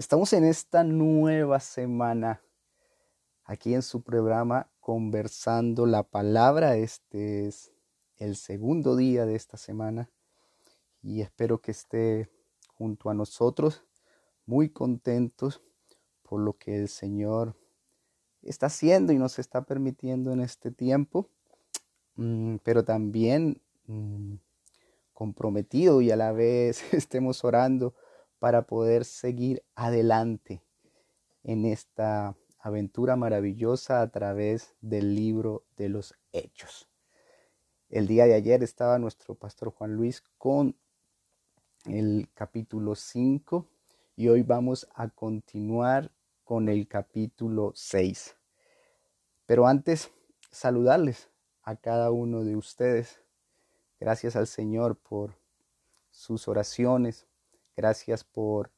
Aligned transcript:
Estamos 0.00 0.32
en 0.32 0.44
esta 0.44 0.82
nueva 0.82 1.60
semana 1.60 2.40
aquí 3.44 3.74
en 3.74 3.82
su 3.82 4.00
programa 4.00 4.70
Conversando 4.80 5.84
la 5.84 6.04
Palabra. 6.04 6.78
Este 6.78 7.46
es 7.46 7.70
el 8.16 8.36
segundo 8.36 8.96
día 8.96 9.26
de 9.26 9.34
esta 9.34 9.58
semana 9.58 10.08
y 11.02 11.20
espero 11.20 11.60
que 11.60 11.72
esté 11.72 12.30
junto 12.78 13.10
a 13.10 13.14
nosotros 13.14 13.84
muy 14.46 14.70
contentos 14.70 15.60
por 16.22 16.40
lo 16.40 16.54
que 16.54 16.78
el 16.78 16.88
Señor 16.88 17.54
está 18.40 18.68
haciendo 18.68 19.12
y 19.12 19.18
nos 19.18 19.38
está 19.38 19.66
permitiendo 19.66 20.32
en 20.32 20.40
este 20.40 20.70
tiempo, 20.70 21.28
mm, 22.14 22.56
pero 22.64 22.86
también 22.86 23.60
mm, 23.86 24.36
comprometido 25.12 26.00
y 26.00 26.10
a 26.10 26.16
la 26.16 26.32
vez 26.32 26.82
estemos 26.94 27.44
orando 27.44 27.94
para 28.40 28.62
poder 28.62 29.04
seguir 29.04 29.62
adelante 29.76 30.64
en 31.44 31.66
esta 31.66 32.34
aventura 32.58 33.14
maravillosa 33.14 34.00
a 34.00 34.10
través 34.10 34.74
del 34.80 35.14
libro 35.14 35.62
de 35.76 35.90
los 35.90 36.14
hechos. 36.32 36.88
El 37.90 38.06
día 38.06 38.24
de 38.26 38.34
ayer 38.34 38.62
estaba 38.62 38.98
nuestro 38.98 39.34
pastor 39.34 39.70
Juan 39.70 39.94
Luis 39.94 40.24
con 40.38 40.76
el 41.84 42.28
capítulo 42.34 42.94
5 42.94 43.66
y 44.16 44.28
hoy 44.28 44.42
vamos 44.42 44.88
a 44.94 45.08
continuar 45.08 46.10
con 46.42 46.68
el 46.68 46.88
capítulo 46.88 47.72
6. 47.74 48.36
Pero 49.46 49.66
antes, 49.66 50.10
saludarles 50.50 51.28
a 51.62 51.76
cada 51.76 52.10
uno 52.10 52.42
de 52.44 52.56
ustedes. 52.56 53.20
Gracias 53.98 54.34
al 54.34 54.46
Señor 54.46 54.96
por 54.96 55.34
sus 56.10 56.48
oraciones, 56.48 57.26
Gracias 57.76 58.24
por 58.24 58.70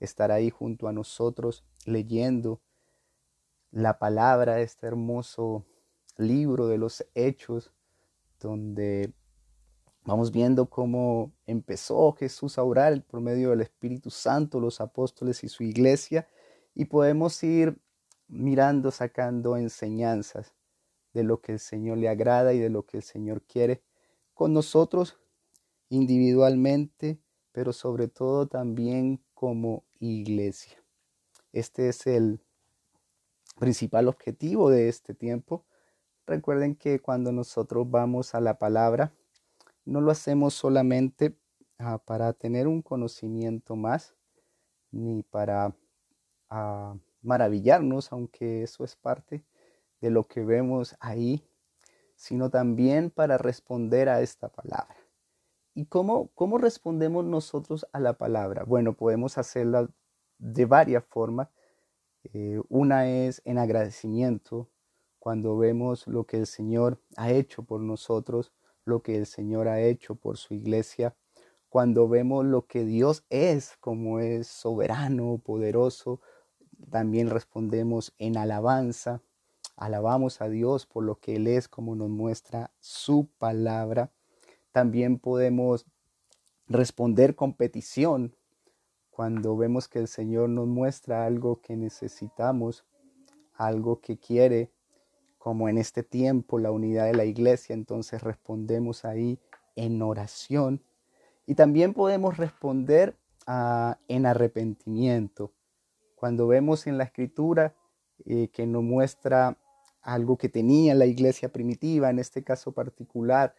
estar 0.00 0.30
ahí 0.30 0.50
junto 0.50 0.88
a 0.88 0.92
nosotros 0.92 1.64
leyendo 1.86 2.60
la 3.70 3.98
palabra, 3.98 4.60
este 4.60 4.86
hermoso 4.86 5.64
libro 6.16 6.68
de 6.68 6.78
los 6.78 7.04
hechos, 7.14 7.72
donde 8.38 9.12
vamos 10.04 10.30
viendo 10.30 10.66
cómo 10.66 11.32
empezó 11.46 12.12
Jesús 12.12 12.58
a 12.58 12.62
orar 12.62 13.02
por 13.04 13.20
medio 13.20 13.50
del 13.50 13.62
Espíritu 13.62 14.10
Santo, 14.10 14.60
los 14.60 14.80
apóstoles 14.80 15.42
y 15.42 15.48
su 15.48 15.64
iglesia, 15.64 16.28
y 16.74 16.84
podemos 16.84 17.42
ir 17.42 17.80
mirando, 18.28 18.90
sacando 18.90 19.56
enseñanzas 19.56 20.54
de 21.12 21.24
lo 21.24 21.40
que 21.40 21.52
el 21.52 21.58
Señor 21.58 21.98
le 21.98 22.08
agrada 22.08 22.52
y 22.52 22.58
de 22.58 22.70
lo 22.70 22.84
que 22.84 22.98
el 22.98 23.02
Señor 23.02 23.42
quiere 23.42 23.82
con 24.34 24.52
nosotros 24.52 25.18
individualmente 25.88 27.20
pero 27.54 27.72
sobre 27.72 28.08
todo 28.08 28.48
también 28.48 29.22
como 29.32 29.84
iglesia. 30.00 30.76
Este 31.52 31.88
es 31.88 32.04
el 32.08 32.40
principal 33.60 34.08
objetivo 34.08 34.70
de 34.70 34.88
este 34.88 35.14
tiempo. 35.14 35.64
Recuerden 36.26 36.74
que 36.74 36.98
cuando 36.98 37.30
nosotros 37.30 37.88
vamos 37.88 38.34
a 38.34 38.40
la 38.40 38.58
palabra, 38.58 39.12
no 39.84 40.00
lo 40.00 40.10
hacemos 40.10 40.54
solamente 40.54 41.36
ah, 41.78 41.98
para 41.98 42.32
tener 42.32 42.66
un 42.66 42.82
conocimiento 42.82 43.76
más, 43.76 44.16
ni 44.90 45.22
para 45.22 45.76
ah, 46.50 46.96
maravillarnos, 47.22 48.10
aunque 48.10 48.64
eso 48.64 48.82
es 48.82 48.96
parte 48.96 49.44
de 50.00 50.10
lo 50.10 50.24
que 50.24 50.44
vemos 50.44 50.96
ahí, 50.98 51.46
sino 52.16 52.50
también 52.50 53.10
para 53.10 53.38
responder 53.38 54.08
a 54.08 54.22
esta 54.22 54.48
palabra. 54.48 55.03
¿Y 55.74 55.86
cómo, 55.86 56.30
cómo 56.34 56.58
respondemos 56.58 57.24
nosotros 57.24 57.86
a 57.92 57.98
la 57.98 58.12
palabra? 58.12 58.62
Bueno, 58.64 58.94
podemos 58.94 59.38
hacerla 59.38 59.88
de 60.38 60.66
varias 60.66 61.04
formas. 61.04 61.48
Eh, 62.32 62.60
una 62.68 63.08
es 63.08 63.42
en 63.44 63.58
agradecimiento, 63.58 64.70
cuando 65.18 65.56
vemos 65.56 66.06
lo 66.06 66.24
que 66.24 66.36
el 66.36 66.46
Señor 66.46 67.00
ha 67.16 67.32
hecho 67.32 67.64
por 67.64 67.80
nosotros, 67.80 68.52
lo 68.84 69.02
que 69.02 69.16
el 69.16 69.26
Señor 69.26 69.68
ha 69.68 69.80
hecho 69.80 70.14
por 70.14 70.36
su 70.36 70.54
iglesia, 70.54 71.16
cuando 71.68 72.08
vemos 72.08 72.44
lo 72.44 72.66
que 72.66 72.84
Dios 72.84 73.24
es, 73.28 73.76
como 73.80 74.20
es 74.20 74.46
soberano, 74.46 75.40
poderoso, 75.44 76.20
también 76.90 77.30
respondemos 77.30 78.14
en 78.18 78.36
alabanza, 78.36 79.22
alabamos 79.76 80.40
a 80.40 80.48
Dios 80.48 80.86
por 80.86 81.02
lo 81.02 81.18
que 81.18 81.36
Él 81.36 81.48
es, 81.48 81.66
como 81.66 81.96
nos 81.96 82.10
muestra 82.10 82.70
su 82.78 83.28
palabra. 83.38 84.12
También 84.74 85.20
podemos 85.20 85.86
responder 86.66 87.36
con 87.36 87.54
petición 87.54 88.34
cuando 89.08 89.56
vemos 89.56 89.86
que 89.86 90.00
el 90.00 90.08
Señor 90.08 90.48
nos 90.48 90.66
muestra 90.66 91.26
algo 91.26 91.60
que 91.60 91.76
necesitamos, 91.76 92.84
algo 93.54 94.00
que 94.00 94.18
quiere, 94.18 94.72
como 95.38 95.68
en 95.68 95.78
este 95.78 96.02
tiempo 96.02 96.58
la 96.58 96.72
unidad 96.72 97.04
de 97.04 97.14
la 97.14 97.24
iglesia, 97.24 97.72
entonces 97.72 98.20
respondemos 98.24 99.04
ahí 99.04 99.38
en 99.76 100.02
oración. 100.02 100.82
Y 101.46 101.54
también 101.54 101.94
podemos 101.94 102.36
responder 102.36 103.16
ah, 103.46 104.00
en 104.08 104.26
arrepentimiento. 104.26 105.52
Cuando 106.16 106.48
vemos 106.48 106.88
en 106.88 106.98
la 106.98 107.04
escritura 107.04 107.76
eh, 108.24 108.48
que 108.48 108.66
nos 108.66 108.82
muestra 108.82 109.56
algo 110.02 110.36
que 110.36 110.48
tenía 110.48 110.96
la 110.96 111.06
iglesia 111.06 111.52
primitiva, 111.52 112.10
en 112.10 112.18
este 112.18 112.42
caso 112.42 112.72
particular, 112.72 113.54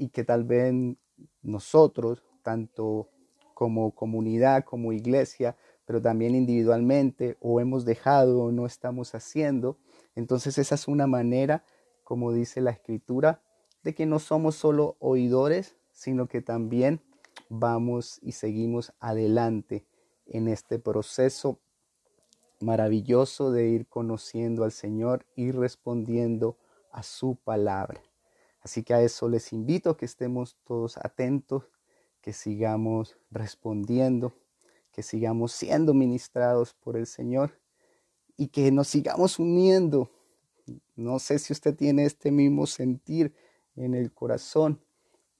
y 0.00 0.08
que 0.08 0.24
tal 0.24 0.44
vez 0.44 0.72
nosotros, 1.42 2.24
tanto 2.42 3.10
como 3.52 3.94
comunidad, 3.94 4.64
como 4.64 4.94
iglesia, 4.94 5.56
pero 5.84 6.00
también 6.00 6.34
individualmente, 6.34 7.36
o 7.40 7.60
hemos 7.60 7.84
dejado 7.84 8.44
o 8.44 8.50
no 8.50 8.64
estamos 8.64 9.14
haciendo. 9.14 9.76
Entonces 10.14 10.56
esa 10.56 10.74
es 10.74 10.88
una 10.88 11.06
manera, 11.06 11.64
como 12.02 12.32
dice 12.32 12.62
la 12.62 12.70
escritura, 12.70 13.42
de 13.82 13.94
que 13.94 14.06
no 14.06 14.18
somos 14.18 14.54
solo 14.54 14.96
oidores, 15.00 15.76
sino 15.92 16.26
que 16.26 16.40
también 16.40 17.02
vamos 17.50 18.18
y 18.22 18.32
seguimos 18.32 18.94
adelante 19.00 19.84
en 20.24 20.48
este 20.48 20.78
proceso 20.78 21.60
maravilloso 22.60 23.52
de 23.52 23.68
ir 23.68 23.86
conociendo 23.86 24.64
al 24.64 24.72
Señor 24.72 25.26
y 25.36 25.50
respondiendo 25.50 26.56
a 26.90 27.02
su 27.02 27.36
palabra. 27.36 28.00
Así 28.62 28.82
que 28.82 28.94
a 28.94 29.02
eso 29.02 29.28
les 29.28 29.52
invito, 29.52 29.96
que 29.96 30.04
estemos 30.04 30.56
todos 30.64 30.98
atentos, 30.98 31.64
que 32.20 32.32
sigamos 32.32 33.16
respondiendo, 33.30 34.34
que 34.92 35.02
sigamos 35.02 35.52
siendo 35.52 35.94
ministrados 35.94 36.74
por 36.74 36.96
el 36.96 37.06
Señor 37.06 37.58
y 38.36 38.48
que 38.48 38.70
nos 38.70 38.88
sigamos 38.88 39.38
uniendo. 39.38 40.10
No 40.96 41.18
sé 41.18 41.38
si 41.38 41.52
usted 41.52 41.74
tiene 41.74 42.04
este 42.04 42.30
mismo 42.30 42.66
sentir 42.66 43.34
en 43.76 43.94
el 43.94 44.12
corazón 44.12 44.80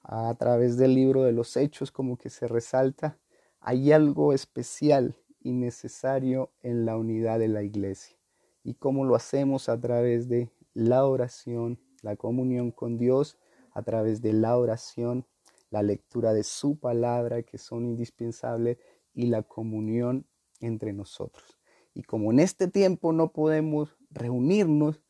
a 0.03 0.33
través 0.35 0.77
del 0.77 0.95
libro 0.95 1.23
de 1.23 1.31
los 1.31 1.55
hechos 1.57 1.91
como 1.91 2.17
que 2.17 2.29
se 2.29 2.47
resalta. 2.47 3.17
Hay 3.59 3.91
algo 3.91 4.33
especial 4.33 5.15
y 5.39 5.53
necesario 5.53 6.51
en 6.63 6.85
la 6.85 6.97
unidad 6.97 7.39
de 7.39 7.47
la 7.47 7.63
iglesia. 7.63 8.17
¿Y 8.63 8.75
cómo 8.75 9.05
lo 9.05 9.15
hacemos? 9.15 9.69
A 9.69 9.79
través 9.79 10.27
de 10.27 10.51
la 10.73 11.05
oración, 11.05 11.79
la 12.01 12.15
comunión 12.15 12.71
con 12.71 12.97
Dios 12.97 13.37
a 13.73 13.83
través 13.83 14.21
de 14.21 14.33
la 14.33 14.57
oración, 14.57 15.25
la 15.69 15.83
lectura 15.83 16.33
de 16.33 16.43
su 16.43 16.77
palabra, 16.77 17.43
que 17.43 17.57
son 17.57 17.85
indispensables, 17.85 18.77
y 19.13 19.27
la 19.27 19.43
comunión 19.43 20.25
entre 20.59 20.93
nosotros. 20.93 21.59
Y 21.93 22.03
como 22.03 22.31
en 22.31 22.39
este 22.39 22.67
tiempo 22.67 23.11
no 23.11 23.33
podemos 23.33 23.97
reunirnos, 24.09 25.01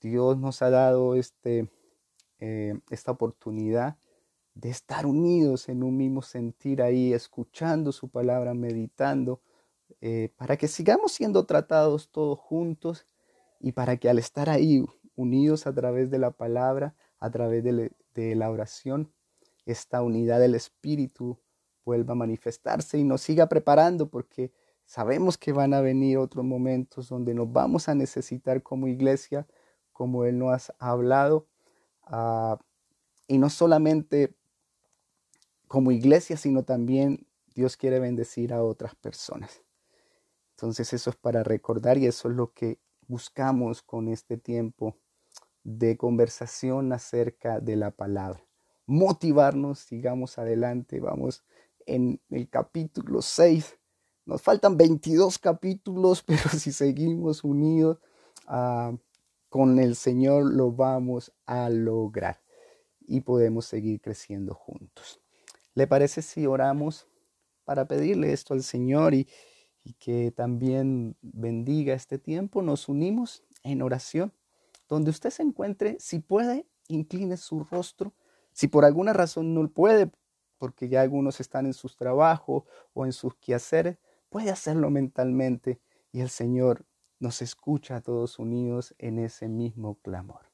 Dios 0.00 0.38
nos 0.38 0.62
ha 0.62 0.70
dado 0.70 1.14
este, 1.14 1.70
eh, 2.38 2.78
esta 2.90 3.12
oportunidad 3.12 3.96
de 4.54 4.70
estar 4.70 5.06
unidos 5.06 5.68
en 5.68 5.82
un 5.82 5.96
mismo 5.96 6.20
sentir 6.20 6.82
ahí, 6.82 7.12
escuchando 7.12 7.92
su 7.92 8.08
palabra, 8.08 8.54
meditando, 8.54 9.40
eh, 10.00 10.32
para 10.36 10.56
que 10.56 10.68
sigamos 10.68 11.12
siendo 11.12 11.46
tratados 11.46 12.10
todos 12.10 12.38
juntos 12.38 13.06
y 13.60 13.72
para 13.72 13.96
que 13.96 14.08
al 14.08 14.18
estar 14.18 14.50
ahí 14.50 14.84
unidos 15.18 15.66
a 15.66 15.74
través 15.74 16.10
de 16.10 16.18
la 16.18 16.30
palabra, 16.30 16.94
a 17.18 17.30
través 17.30 17.64
de, 17.64 18.34
la 18.36 18.50
oración, 18.50 19.12
esta 19.66 20.02
unidad 20.02 20.38
del 20.38 20.54
Espíritu 20.54 21.38
vuelva 21.84 22.12
a 22.12 22.16
manifestarse 22.16 22.98
y 22.98 23.04
nos 23.04 23.20
siga 23.20 23.48
preparando 23.48 24.08
porque 24.08 24.52
sabemos 24.84 25.36
que 25.36 25.52
van 25.52 25.74
a 25.74 25.80
venir 25.80 26.18
otros 26.18 26.44
momentos 26.44 27.08
donde 27.08 27.34
nos 27.34 27.52
vamos 27.52 27.88
a 27.88 27.94
necesitar 27.94 28.62
como 28.62 28.86
iglesia, 28.86 29.46
como 29.92 30.24
Él 30.24 30.38
nos 30.38 30.70
ha 30.78 30.90
hablado, 30.90 31.48
ah, 32.04 32.58
y 33.26 33.38
no 33.38 33.50
solamente 33.50 34.34
como 35.66 35.90
iglesia, 35.90 36.36
sino 36.36 36.62
también 36.62 37.26
Dios 37.54 37.76
quiere 37.76 37.98
bendecir 37.98 38.52
a 38.52 38.62
otras 38.62 38.94
personas. 38.94 39.62
Entonces 40.52 40.92
eso 40.92 41.10
es 41.10 41.16
para 41.16 41.42
recordar 41.42 41.98
y 41.98 42.06
eso 42.06 42.28
es 42.28 42.36
lo 42.36 42.52
que 42.52 42.78
buscamos 43.08 43.82
con 43.82 44.08
este 44.08 44.36
tiempo 44.36 44.96
de 45.76 45.96
conversación 45.96 46.92
acerca 46.92 47.60
de 47.60 47.76
la 47.76 47.90
palabra. 47.90 48.44
Motivarnos, 48.86 49.80
sigamos 49.80 50.38
adelante, 50.38 51.00
vamos 51.00 51.44
en 51.86 52.20
el 52.30 52.48
capítulo 52.48 53.22
6 53.22 53.78
nos 54.28 54.42
faltan 54.42 54.76
22 54.76 55.38
capítulos, 55.38 56.22
pero 56.26 56.50
si 56.50 56.70
seguimos 56.70 57.44
unidos 57.44 57.98
ah, 58.46 58.94
con 59.48 59.78
el 59.78 59.96
Señor 59.96 60.52
lo 60.52 60.70
vamos 60.70 61.32
a 61.46 61.70
lograr 61.70 62.38
y 63.00 63.22
podemos 63.22 63.64
seguir 63.64 64.02
creciendo 64.02 64.52
juntos. 64.52 65.22
¿Le 65.74 65.86
parece 65.86 66.20
si 66.20 66.44
oramos 66.44 67.06
para 67.64 67.88
pedirle 67.88 68.34
esto 68.34 68.52
al 68.52 68.62
Señor 68.62 69.14
y, 69.14 69.26
y 69.82 69.94
que 69.94 70.30
también 70.30 71.16
bendiga 71.22 71.94
este 71.94 72.18
tiempo? 72.18 72.60
Nos 72.60 72.90
unimos 72.90 73.44
en 73.62 73.80
oración. 73.80 74.34
Donde 74.88 75.10
usted 75.10 75.30
se 75.30 75.42
encuentre, 75.42 75.96
si 76.00 76.18
puede, 76.18 76.66
incline 76.88 77.36
su 77.36 77.64
rostro. 77.64 78.14
Si 78.52 78.68
por 78.68 78.84
alguna 78.84 79.12
razón 79.12 79.54
no 79.54 79.68
puede, 79.68 80.10
porque 80.58 80.88
ya 80.88 81.02
algunos 81.02 81.40
están 81.40 81.66
en 81.66 81.74
sus 81.74 81.96
trabajos 81.96 82.64
o 82.94 83.06
en 83.06 83.12
sus 83.12 83.34
quehaceres, 83.36 83.98
puede 84.28 84.50
hacerlo 84.50 84.90
mentalmente 84.90 85.80
y 86.12 86.20
el 86.20 86.30
Señor 86.30 86.84
nos 87.20 87.42
escucha 87.42 87.96
a 87.96 88.00
todos 88.00 88.38
unidos 88.38 88.94
en 88.98 89.18
ese 89.18 89.48
mismo 89.48 89.96
clamor. 89.96 90.50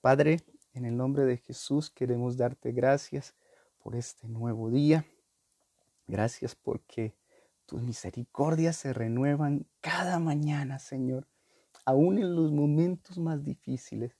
Padre, 0.00 0.40
en 0.72 0.84
el 0.84 0.96
nombre 0.96 1.24
de 1.24 1.36
Jesús 1.36 1.90
queremos 1.90 2.36
darte 2.36 2.72
gracias 2.72 3.34
por 3.82 3.96
este 3.96 4.28
nuevo 4.28 4.70
día. 4.70 5.04
Gracias 6.06 6.54
porque 6.54 7.14
tus 7.66 7.82
misericordias 7.82 8.76
se 8.76 8.92
renuevan 8.92 9.66
cada 9.80 10.18
mañana, 10.18 10.78
Señor, 10.78 11.28
aún 11.90 12.18
en 12.18 12.34
los 12.34 12.52
momentos 12.52 13.18
más 13.18 13.44
difíciles. 13.44 14.16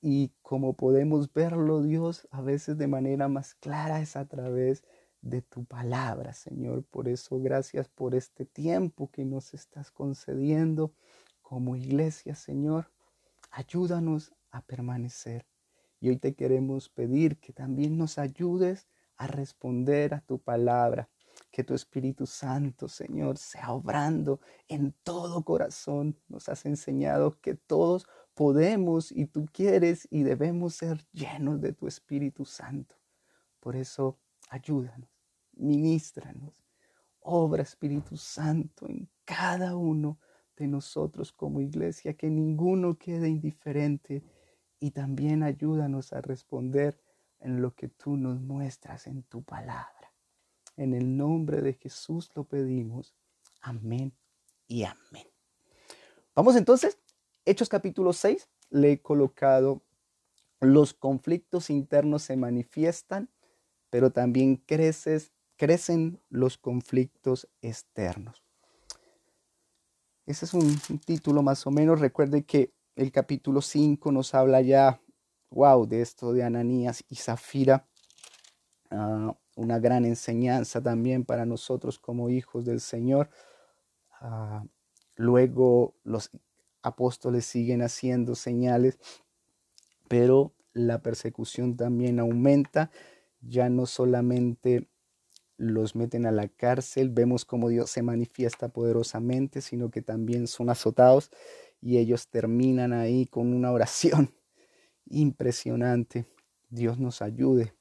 Y 0.00 0.32
como 0.42 0.74
podemos 0.74 1.32
verlo, 1.32 1.82
Dios, 1.82 2.28
a 2.30 2.40
veces 2.42 2.76
de 2.76 2.88
manera 2.88 3.28
más 3.28 3.54
clara 3.54 4.00
es 4.00 4.16
a 4.16 4.26
través 4.26 4.84
de 5.22 5.40
tu 5.42 5.64
palabra, 5.64 6.32
Señor. 6.34 6.84
Por 6.84 7.08
eso, 7.08 7.38
gracias 7.40 7.88
por 7.88 8.14
este 8.14 8.44
tiempo 8.44 9.10
que 9.10 9.24
nos 9.24 9.54
estás 9.54 9.90
concediendo 9.90 10.92
como 11.42 11.76
iglesia, 11.76 12.34
Señor. 12.34 12.90
Ayúdanos 13.50 14.32
a 14.50 14.62
permanecer. 14.62 15.46
Y 16.00 16.10
hoy 16.10 16.16
te 16.16 16.34
queremos 16.34 16.88
pedir 16.88 17.38
que 17.38 17.52
también 17.52 17.96
nos 17.96 18.18
ayudes 18.18 18.86
a 19.16 19.26
responder 19.26 20.12
a 20.14 20.20
tu 20.20 20.38
palabra. 20.38 21.08
Que 21.54 21.62
tu 21.62 21.72
Espíritu 21.72 22.26
Santo, 22.26 22.88
Señor, 22.88 23.38
sea 23.38 23.70
obrando 23.70 24.40
en 24.66 24.92
todo 25.04 25.44
corazón. 25.44 26.18
Nos 26.26 26.48
has 26.48 26.66
enseñado 26.66 27.38
que 27.40 27.54
todos 27.54 28.08
podemos 28.34 29.12
y 29.12 29.26
tú 29.26 29.46
quieres 29.52 30.08
y 30.10 30.24
debemos 30.24 30.74
ser 30.74 31.06
llenos 31.12 31.60
de 31.60 31.72
tu 31.72 31.86
Espíritu 31.86 32.44
Santo. 32.44 32.96
Por 33.60 33.76
eso, 33.76 34.18
ayúdanos, 34.50 35.08
ministranos, 35.52 36.60
obra 37.20 37.62
Espíritu 37.62 38.16
Santo 38.16 38.88
en 38.88 39.08
cada 39.24 39.76
uno 39.76 40.18
de 40.56 40.66
nosotros 40.66 41.30
como 41.30 41.60
iglesia, 41.60 42.14
que 42.14 42.30
ninguno 42.30 42.98
quede 42.98 43.28
indiferente 43.28 44.24
y 44.80 44.90
también 44.90 45.44
ayúdanos 45.44 46.12
a 46.14 46.20
responder 46.20 47.00
en 47.38 47.62
lo 47.62 47.76
que 47.76 47.86
tú 47.86 48.16
nos 48.16 48.40
muestras 48.40 49.06
en 49.06 49.22
tu 49.22 49.44
palabra. 49.44 49.93
En 50.76 50.94
el 50.94 51.16
nombre 51.16 51.60
de 51.60 51.74
Jesús 51.74 52.30
lo 52.34 52.44
pedimos. 52.44 53.14
Amén 53.60 54.12
y 54.66 54.84
amén. 54.84 55.28
Vamos 56.34 56.56
entonces 56.56 56.98
Hechos 57.46 57.68
capítulo 57.68 58.14
6, 58.14 58.48
le 58.70 58.92
he 58.92 59.02
colocado 59.02 59.82
los 60.60 60.94
conflictos 60.94 61.68
internos 61.68 62.22
se 62.22 62.36
manifiestan, 62.38 63.28
pero 63.90 64.10
también 64.10 64.56
creces, 64.56 65.32
crecen 65.56 66.22
los 66.30 66.56
conflictos 66.56 67.48
externos. 67.60 68.42
Ese 70.24 70.46
es 70.46 70.54
un, 70.54 70.78
título 71.04 71.42
más 71.42 71.66
o 71.66 71.70
menos. 71.70 72.00
Recuerde 72.00 72.44
que 72.44 72.72
el 72.96 73.12
capítulo 73.12 73.60
5 73.60 74.10
nos 74.10 74.34
habla 74.34 74.62
ya, 74.62 74.98
wow, 75.50 75.86
de 75.86 76.00
esto 76.00 76.32
de 76.32 76.44
Ananías 76.44 77.04
y 77.10 77.16
Zafira. 77.16 77.86
Ah, 78.90 79.36
una 79.54 79.78
gran 79.78 80.04
enseñanza 80.04 80.82
también 80.82 81.24
para 81.24 81.46
nosotros 81.46 81.98
como 81.98 82.30
hijos 82.30 82.64
del 82.64 82.80
Señor. 82.80 83.30
Ah, 84.20 84.64
luego 85.16 85.94
los 86.04 86.30
apóstoles 86.82 87.44
siguen 87.46 87.82
haciendo 87.82 88.34
señales, 88.34 88.98
pero 90.08 90.54
la 90.72 91.02
persecución 91.02 91.76
también 91.76 92.18
aumenta, 92.18 92.90
ya 93.40 93.68
no 93.68 93.86
solamente 93.86 94.88
los 95.56 95.94
meten 95.94 96.26
a 96.26 96.32
la 96.32 96.48
cárcel, 96.48 97.10
vemos 97.10 97.44
cómo 97.44 97.68
Dios 97.68 97.90
se 97.90 98.02
manifiesta 98.02 98.68
poderosamente, 98.68 99.60
sino 99.60 99.90
que 99.90 100.02
también 100.02 100.48
son 100.48 100.68
azotados 100.68 101.30
y 101.80 101.98
ellos 101.98 102.28
terminan 102.28 102.92
ahí 102.92 103.26
con 103.26 103.54
una 103.54 103.70
oración 103.70 104.34
impresionante. 105.06 106.26
Dios 106.70 106.98
nos 106.98 107.22
ayude 107.22 107.72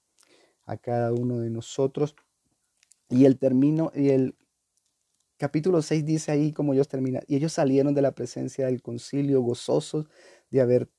a 0.66 0.78
cada 0.78 1.14
uno 1.14 1.40
de 1.40 1.50
nosotros. 1.50 2.16
Y 3.10 3.26
el 3.26 3.38
término 3.38 3.92
y 3.96 4.10
el 4.10 4.36
capítulo 5.38 5.82
6 5.82 6.06
dice 6.06 6.32
ahí 6.32 6.52
como 6.52 6.74
ellos 6.74 6.88
terminan, 6.88 7.24
y 7.28 7.36
ellos 7.36 7.54
salieron 7.54 7.94
de 7.94 8.02
la 8.02 8.16
presencia 8.16 8.68
del 8.68 8.82
concilio 8.82 9.42
gozosos 9.42 10.08
de 10.50 10.62
haber 10.62 10.90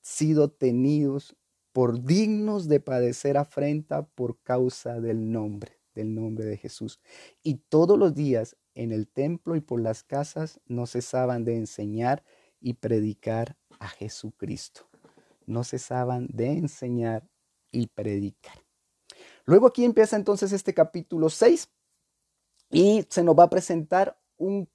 sido 0.00 0.50
tenidos 0.50 1.36
por 1.72 2.04
dignos 2.04 2.68
de 2.68 2.80
padecer 2.80 3.36
afrenta 3.36 4.06
por 4.06 4.40
causa 4.42 5.00
del 5.00 5.30
nombre, 5.30 5.80
del 5.94 6.14
nombre 6.14 6.44
de 6.44 6.56
Jesús. 6.56 7.00
Y 7.42 7.56
todos 7.68 7.98
los 7.98 8.14
días 8.14 8.56
en 8.74 8.92
el 8.92 9.08
templo 9.08 9.56
y 9.56 9.60
por 9.60 9.80
las 9.80 10.02
casas 10.02 10.60
no 10.66 10.86
cesaban 10.86 11.44
de 11.44 11.56
enseñar 11.56 12.24
y 12.60 12.74
predicar 12.74 13.56
a 13.78 13.88
Jesucristo. 13.88 14.88
No 15.46 15.64
cesaban 15.64 16.28
de 16.32 16.52
enseñar 16.52 17.28
y 17.70 17.88
predicar. 17.88 18.67
Luego 19.48 19.66
aquí 19.66 19.86
empieza 19.86 20.14
entonces 20.14 20.52
este 20.52 20.74
capítulo 20.74 21.30
6 21.30 21.70
y 22.70 23.06
se 23.08 23.24
nos 23.24 23.34
va 23.34 23.44
a 23.44 23.48
presentar 23.48 24.20
un, 24.36 24.68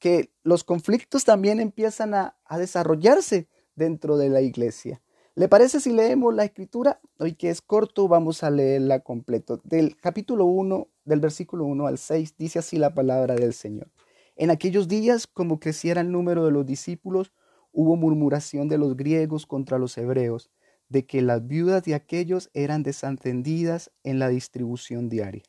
que 0.00 0.32
los 0.42 0.64
conflictos 0.64 1.24
también 1.24 1.60
empiezan 1.60 2.12
a, 2.12 2.36
a 2.44 2.58
desarrollarse 2.58 3.46
dentro 3.76 4.16
de 4.16 4.28
la 4.28 4.40
iglesia. 4.40 5.00
¿Le 5.36 5.46
parece 5.46 5.78
si 5.78 5.92
leemos 5.92 6.34
la 6.34 6.44
escritura? 6.44 7.00
Hoy 7.20 7.34
que 7.34 7.50
es 7.50 7.62
corto, 7.62 8.08
vamos 8.08 8.42
a 8.42 8.50
leerla 8.50 8.98
completo. 8.98 9.60
Del 9.62 9.96
capítulo 9.96 10.46
1, 10.46 10.88
del 11.04 11.20
versículo 11.20 11.64
1 11.64 11.86
al 11.86 11.96
6, 11.96 12.34
dice 12.36 12.58
así 12.58 12.78
la 12.78 12.94
palabra 12.94 13.36
del 13.36 13.54
Señor. 13.54 13.92
En 14.34 14.50
aquellos 14.50 14.88
días, 14.88 15.28
como 15.28 15.60
creciera 15.60 16.00
el 16.00 16.10
número 16.10 16.44
de 16.44 16.50
los 16.50 16.66
discípulos, 16.66 17.32
hubo 17.70 17.94
murmuración 17.94 18.68
de 18.68 18.78
los 18.78 18.96
griegos 18.96 19.46
contra 19.46 19.78
los 19.78 19.96
hebreos, 19.96 20.50
de 20.88 21.06
que 21.06 21.22
las 21.22 21.46
viudas 21.46 21.82
de 21.84 21.94
aquellos 21.94 22.50
eran 22.54 22.82
desatendidas 22.82 23.90
en 24.04 24.18
la 24.18 24.28
distribución 24.28 25.08
diaria. 25.08 25.42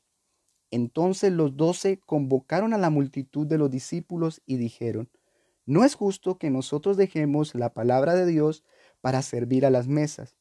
Entonces 0.71 1.31
los 1.31 1.55
doce 1.55 1.99
convocaron 1.99 2.73
a 2.73 2.77
la 2.77 2.89
multitud 2.89 3.47
de 3.47 3.57
los 3.57 3.69
discípulos 3.69 4.41
y 4.45 4.57
dijeron, 4.57 5.09
no 5.65 5.83
es 5.83 5.95
justo 5.95 6.37
que 6.37 6.49
nosotros 6.49 6.97
dejemos 6.97 7.53
la 7.53 7.73
palabra 7.73 8.15
de 8.15 8.25
Dios 8.25 8.63
para 9.01 9.21
servir 9.21 9.65
a 9.65 9.69
las 9.69 9.87
mesas. 9.87 10.35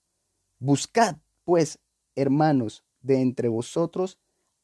Buscad, 0.59 1.17
pues, 1.45 1.81
hermanos, 2.15 2.85
de 3.03 3.21
entre 3.21 3.49
vosotros, 3.49 4.19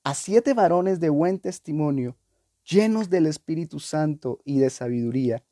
a 0.05 0.15
siete 0.15 0.55
varones 0.55 1.01
de 1.01 1.11
buen 1.11 1.39
testimonio, 1.39 2.17
llenos 2.65 3.11
del 3.11 3.27
Espíritu 3.27 3.81
Santo 3.81 4.41
y 4.45 4.59
de 4.59 4.71
sabiduría, 4.71 5.45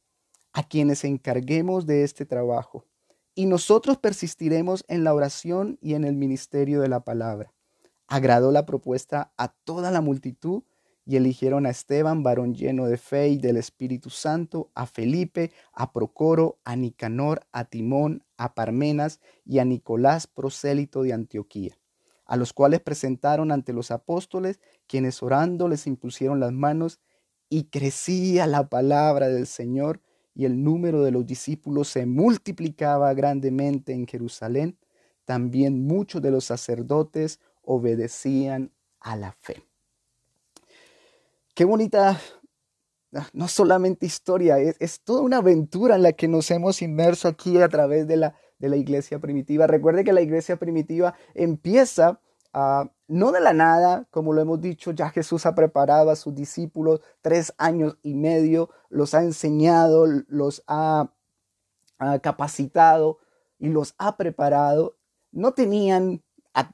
a 0.53 0.67
quienes 0.67 1.05
encarguemos 1.05 1.87
de 1.87 2.03
este 2.05 2.27
trabajo, 2.27 2.87
y 3.35 3.47
nosotros 3.47 3.99
persistiremos 3.99 4.85
en 4.89 5.05
la 5.05 5.15
oración 5.15 5.79
y 5.81 5.95
en 5.95 6.05
el 6.05 6.17
ministerio 6.17 6.81
de 6.81 6.89
la 6.89 7.01
palabra. 7.01 7.53
Agradó 8.07 8.51
la 8.51 8.67
propuesta 8.67 9.33
a 9.37 9.49
toda 9.65 9.91
la 9.91 10.01
multitud 10.01 10.63
y 11.07 11.17
eligieron 11.17 11.67
a 11.67 11.71
Esteban, 11.71 12.23
varón 12.23 12.55
lleno 12.55 12.87
de 12.87 12.97
fe 12.97 13.29
y 13.29 13.39
del 13.39 13.57
Espíritu 13.57 14.11
Santo, 14.11 14.71
a 14.75 14.87
Felipe, 14.87 15.51
a 15.73 15.93
Procoro, 15.93 16.59
a 16.65 16.77
Nicanor, 16.77 17.47
a 17.53 17.65
Timón, 17.65 18.25
a 18.37 18.55
Parmenas 18.55 19.21
y 19.45 19.59
a 19.59 19.65
Nicolás, 19.65 20.27
prosélito 20.27 21.03
de 21.03 21.13
Antioquía, 21.13 21.79
a 22.27 22.37
los 22.37 22.53
cuales 22.53 22.81
presentaron 22.81 23.51
ante 23.51 23.73
los 23.73 23.91
apóstoles, 23.91 24.61
quienes 24.87 25.23
orando 25.23 25.69
les 25.69 25.87
impusieron 25.87 26.39
las 26.39 26.53
manos, 26.53 27.01
y 27.49 27.65
crecía 27.65 28.47
la 28.47 28.69
palabra 28.69 29.29
del 29.29 29.49
Señor, 29.49 30.01
y 30.41 30.47
el 30.47 30.65
número 30.65 31.03
de 31.03 31.11
los 31.11 31.27
discípulos 31.27 31.89
se 31.89 32.07
multiplicaba 32.07 33.13
grandemente 33.13 33.93
en 33.93 34.07
Jerusalén. 34.07 34.79
También 35.27 35.87
muchos 35.87 36.23
de 36.23 36.31
los 36.31 36.47
sacerdotes 36.47 37.41
obedecían 37.61 38.73
a 39.01 39.17
la 39.17 39.33
fe. 39.33 39.63
Qué 41.53 41.67
bonita, 41.67 42.19
ah, 43.13 43.29
no 43.35 43.49
solamente 43.49 44.07
historia, 44.07 44.59
es, 44.59 45.03
toda 45.03 45.21
una 45.21 45.37
aventura 45.37 45.97
en 45.97 46.05
la 46.05 46.13
que 46.15 46.27
nos 46.27 46.51
hemos 46.51 46.81
inmerso 46.81 47.29
aquí 47.29 47.59
a 47.59 47.69
través 47.69 48.09
de 48.09 48.17
la, 48.17 48.35
de 48.59 48.71
la 48.71 48.79
iglesia 48.79 49.19
primitiva. 49.19 49.67
Recuerde 49.67 50.05
que 50.05 50.15
la 50.15 50.23
iglesia 50.23 50.57
primitiva 50.57 51.13
empieza 51.35 52.19
Ah, 52.53 52.91
no 53.07 53.33
de 53.33 53.41
la 53.41 53.53
nada, 53.53 54.07
como 54.11 54.33
lo 54.33 54.41
hemos 54.41 54.61
dicho, 54.61 54.91
ya 54.93 55.11
Jesús 55.11 55.47
ha 55.47 55.55
preparado 55.55 56.11
a 56.11 56.17
sus 56.17 56.35
discípulos 56.35 57.01
tres 57.23 57.55
años 57.59 57.99
y 58.03 58.15
medio, 58.15 58.71
los 58.89 59.15
ha 59.15 59.23
enseñado, 59.23 60.07
los 60.07 60.63
ha, 60.67 61.13
capacitado 62.23 63.19
y 63.59 63.69
los 63.69 63.95
ha 63.99 64.17
preparado. 64.17 64.97
No 65.33 65.53
tenían 65.53 66.23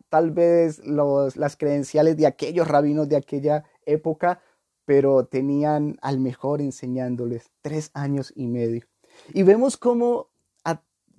tal 0.08 0.30
vez 0.30 0.80
las 0.86 1.56
credenciales 1.56 2.16
de 2.16 2.26
aquellos 2.26 2.68
rabinos 2.68 3.08
de 3.08 3.16
aquella 3.16 3.64
época, 3.84 4.40
pero 4.84 5.26
tenían 5.26 5.98
al 6.00 6.20
mejor 6.20 6.60
enseñándoles 6.60 7.50
tres 7.60 7.90
años 7.92 8.32
y 8.36 8.46
medio. 8.46 8.86
Y 9.34 9.42
vemos 9.42 9.76
cómo 9.76 10.28
a 10.28 10.35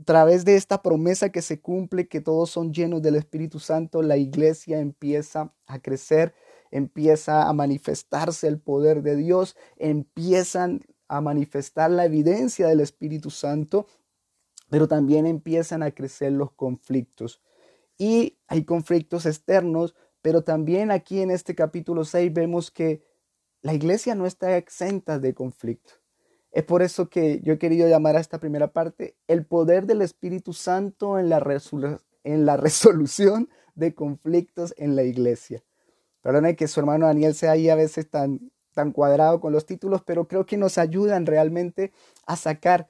través 0.05 0.45
de 0.45 0.55
esta 0.55 0.81
promesa 0.81 1.29
que 1.29 1.41
se 1.41 1.59
cumple, 1.59 2.07
que 2.07 2.21
todos 2.21 2.49
son 2.49 2.73
llenos 2.73 3.01
del 3.01 3.15
Espíritu 3.15 3.59
Santo, 3.59 4.01
la 4.01 4.17
iglesia 4.17 4.79
empieza 4.79 5.53
a 5.65 5.79
crecer, 5.79 6.33
empieza 6.71 7.47
a 7.47 7.53
manifestarse 7.53 8.47
el 8.47 8.59
poder 8.59 9.01
de 9.01 9.15
Dios, 9.15 9.55
empiezan 9.77 10.81
a 11.07 11.21
manifestar 11.21 11.89
la 11.89 12.05
evidencia 12.05 12.67
del 12.67 12.81
Espíritu 12.81 13.29
Santo, 13.29 13.87
pero 14.69 14.87
también 14.87 15.25
empiezan 15.25 15.83
a 15.83 15.91
crecer 15.91 16.33
los 16.33 16.51
conflictos. 16.51 17.41
Y 17.97 18.37
hay 18.47 18.65
conflictos 18.65 19.25
externos, 19.25 19.95
pero 20.21 20.43
también 20.43 20.91
aquí 20.91 21.21
en 21.21 21.31
este 21.31 21.55
capítulo 21.55 22.05
6 22.05 22.33
vemos 22.33 22.69
que 22.69 23.01
la 23.61 23.73
iglesia 23.73 24.13
no 24.13 24.25
está 24.25 24.57
exenta 24.57 25.19
de 25.19 25.33
conflictos. 25.33 25.99
Es 26.51 26.63
por 26.63 26.81
eso 26.81 27.09
que 27.09 27.41
yo 27.41 27.53
he 27.53 27.57
querido 27.57 27.87
llamar 27.87 28.15
a 28.15 28.19
esta 28.19 28.39
primera 28.39 28.71
parte 28.71 29.15
el 29.27 29.45
poder 29.45 29.85
del 29.85 30.01
Espíritu 30.01 30.53
Santo 30.53 31.19
en 31.19 31.29
la, 31.29 31.43
en 32.23 32.45
la 32.45 32.57
resolución 32.57 33.49
de 33.75 33.93
conflictos 33.93 34.73
en 34.77 34.95
la 34.95 35.03
iglesia. 35.03 35.63
Perdone 36.21 36.55
que 36.55 36.67
su 36.67 36.79
hermano 36.79 37.05
Daniel 37.05 37.35
sea 37.35 37.51
ahí 37.51 37.69
a 37.69 37.75
veces 37.75 38.09
tan, 38.09 38.51
tan 38.73 38.91
cuadrado 38.91 39.39
con 39.39 39.53
los 39.53 39.65
títulos, 39.65 40.01
pero 40.05 40.27
creo 40.27 40.45
que 40.45 40.57
nos 40.57 40.77
ayudan 40.77 41.25
realmente 41.25 41.91
a 42.25 42.35
sacar 42.35 42.87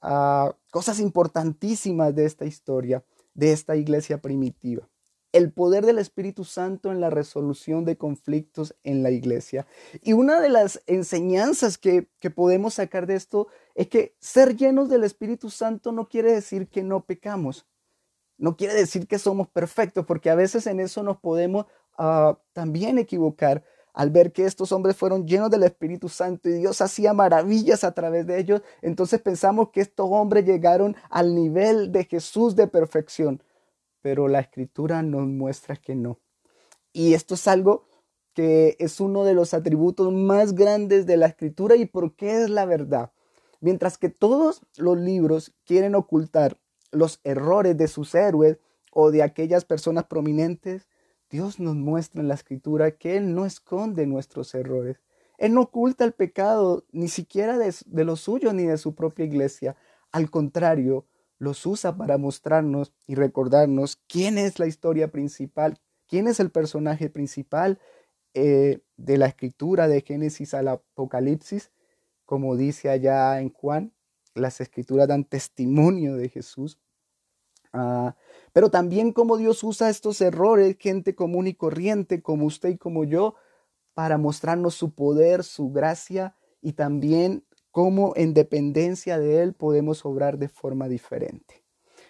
ah, 0.00 0.54
cosas 0.70 1.00
importantísimas 1.00 2.14
de 2.14 2.24
esta 2.24 2.44
historia, 2.44 3.02
de 3.34 3.52
esta 3.52 3.76
iglesia 3.76 4.18
primitiva 4.18 4.88
el 5.32 5.52
poder 5.52 5.84
del 5.84 5.98
Espíritu 5.98 6.44
Santo 6.44 6.90
en 6.90 7.00
la 7.00 7.10
resolución 7.10 7.84
de 7.84 7.96
conflictos 7.96 8.74
en 8.82 9.02
la 9.02 9.10
iglesia. 9.10 9.66
Y 10.02 10.14
una 10.14 10.40
de 10.40 10.48
las 10.48 10.82
enseñanzas 10.86 11.76
que, 11.78 12.08
podemos 12.34 12.74
sacar 12.74 13.06
de 13.06 13.14
esto 13.14 13.48
es 13.74 13.88
que 13.88 14.14
ser 14.20 14.56
llenos 14.56 14.88
del 14.88 15.04
Espíritu 15.04 15.50
Santo 15.50 15.92
no 15.92 16.08
quiere 16.08 16.32
decir 16.32 16.68
que 16.68 16.82
no 16.82 17.04
pecamos. 17.04 17.66
No 18.38 18.56
quiere 18.56 18.74
decir 18.74 19.06
que 19.06 19.18
somos 19.18 19.48
perfectos, 19.48 20.06
porque 20.06 20.30
a 20.30 20.34
veces 20.34 20.66
en 20.66 20.80
eso 20.80 21.02
nos 21.02 21.18
podemos 21.18 21.66
ah, 21.98 22.38
también 22.52 22.98
equivocar 22.98 23.64
al 23.92 24.10
ver 24.10 24.32
que 24.32 24.44
estos 24.44 24.70
hombres 24.70 24.96
fueron 24.96 25.26
llenos 25.26 25.50
del 25.50 25.64
Espíritu 25.64 26.08
Santo 26.08 26.48
y 26.48 26.52
Dios 26.52 26.80
hacía 26.80 27.12
maravillas 27.12 27.82
a 27.82 27.92
través 27.92 28.26
de 28.28 28.38
ellos, 28.38 28.62
entonces 28.80 29.20
pensamos 29.20 29.70
que 29.70 29.80
estos 29.80 30.06
hombres 30.08 30.44
llegaron 30.44 30.94
al 31.10 31.34
nivel 31.34 31.90
de 31.90 32.04
Jesús 32.04 32.54
de 32.54 32.68
perfección 32.68 33.42
pero 34.00 34.28
la 34.28 34.40
escritura 34.40 35.02
nos 35.02 35.26
muestra 35.26 35.76
que 35.76 35.94
no. 35.94 36.18
Y 36.92 37.14
esto 37.14 37.34
es 37.34 37.46
algo 37.48 37.86
que 38.34 38.76
es 38.78 39.00
uno 39.00 39.24
de 39.24 39.34
los 39.34 39.52
atributos 39.52 40.12
más 40.12 40.54
grandes 40.54 41.06
de 41.06 41.16
la 41.16 41.26
escritura 41.26 41.76
y 41.76 41.86
por 41.86 42.14
qué 42.14 42.42
es 42.42 42.50
la 42.50 42.66
verdad. 42.66 43.12
Mientras 43.60 43.98
que 43.98 44.08
todos 44.08 44.62
los 44.76 44.96
libros 44.96 45.54
quieren 45.64 45.94
ocultar 45.94 46.58
los 46.92 47.20
errores 47.24 47.76
de 47.76 47.88
sus 47.88 48.14
héroes 48.14 48.58
o 48.92 49.10
de 49.10 49.22
aquellas 49.22 49.64
personas 49.64 50.04
prominentes, 50.04 50.88
Dios 51.30 51.58
nos 51.60 51.74
muestra 51.74 52.20
en 52.20 52.28
la 52.28 52.34
escritura 52.34 52.92
que 52.92 53.16
Él 53.16 53.34
no 53.34 53.44
esconde 53.44 54.06
nuestros 54.06 54.54
errores. 54.54 54.98
Él 55.36 55.54
no 55.54 55.62
oculta 55.62 56.04
el 56.04 56.12
pecado 56.12 56.84
ni 56.90 57.08
siquiera 57.08 57.58
de, 57.58 57.74
de 57.86 58.04
lo 58.04 58.16
suyo 58.16 58.52
ni 58.52 58.64
de 58.64 58.78
su 58.78 58.94
propia 58.94 59.24
iglesia. 59.24 59.76
Al 60.10 60.30
contrario, 60.30 61.06
los 61.38 61.64
usa 61.66 61.96
para 61.96 62.18
mostrarnos 62.18 62.92
y 63.06 63.14
recordarnos 63.14 63.96
quién 64.08 64.38
es 64.38 64.58
la 64.58 64.66
historia 64.66 65.10
principal, 65.10 65.78
quién 66.06 66.26
es 66.26 66.40
el 66.40 66.50
personaje 66.50 67.10
principal 67.10 67.78
eh, 68.34 68.80
de 68.96 69.18
la 69.18 69.26
escritura 69.26 69.88
de 69.88 70.02
Génesis 70.02 70.54
al 70.54 70.68
Apocalipsis, 70.68 71.70
como 72.24 72.56
dice 72.56 72.90
allá 72.90 73.40
en 73.40 73.50
Juan, 73.50 73.92
las 74.34 74.60
escrituras 74.60 75.08
dan 75.08 75.24
testimonio 75.24 76.16
de 76.16 76.28
Jesús. 76.28 76.78
Ah, 77.72 78.16
pero 78.52 78.70
también 78.70 79.12
como 79.12 79.36
Dios 79.36 79.62
usa 79.62 79.90
estos 79.90 80.20
errores, 80.20 80.76
gente 80.78 81.14
común 81.14 81.46
y 81.46 81.54
corriente 81.54 82.22
como 82.22 82.46
usted 82.46 82.70
y 82.70 82.78
como 82.78 83.04
yo, 83.04 83.34
para 83.94 84.18
mostrarnos 84.18 84.74
su 84.74 84.94
poder, 84.94 85.44
su 85.44 85.70
gracia 85.70 86.36
y 86.60 86.74
también 86.74 87.44
cómo 87.70 88.12
en 88.16 88.34
dependencia 88.34 89.18
de 89.18 89.42
Él 89.42 89.54
podemos 89.54 90.04
obrar 90.04 90.38
de 90.38 90.48
forma 90.48 90.88
diferente. 90.88 91.62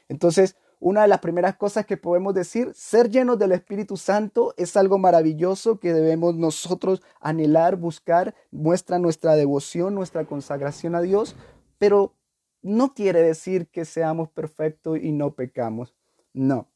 Entonces, 0.09 0.57
una 0.81 1.03
de 1.03 1.09
las 1.09 1.19
primeras 1.19 1.57
cosas 1.57 1.87
que 1.87 1.97
podemos 1.97 2.35
decir, 2.35 2.73
ser 2.75 3.11
llenos 3.11 3.39
del 3.39 3.53
Espíritu 3.53 3.97
Santo 3.97 4.55
es 4.57 4.77
algo 4.77 4.99
maravilloso 4.99 5.81
que 5.81 5.93
debemos 5.93 6.37
nosotros 6.37 7.03
anhelar, 7.21 7.77
buscar, 7.77 8.35
muestra 8.53 8.99
nuestra 8.99 9.35
devoción, 9.35 9.95
nuestra 9.95 10.25
consagración 10.25 10.95
a 10.95 11.01
Dios, 11.01 11.35
pero 11.79 12.15
no 12.63 12.95
quiere 12.95 13.23
decir 13.23 13.69
que 13.69 13.85
seamos 13.85 14.29
perfectos 14.31 14.99
y 15.03 15.13
no 15.13 15.35
pecamos. 15.35 15.95
No. 16.33 16.69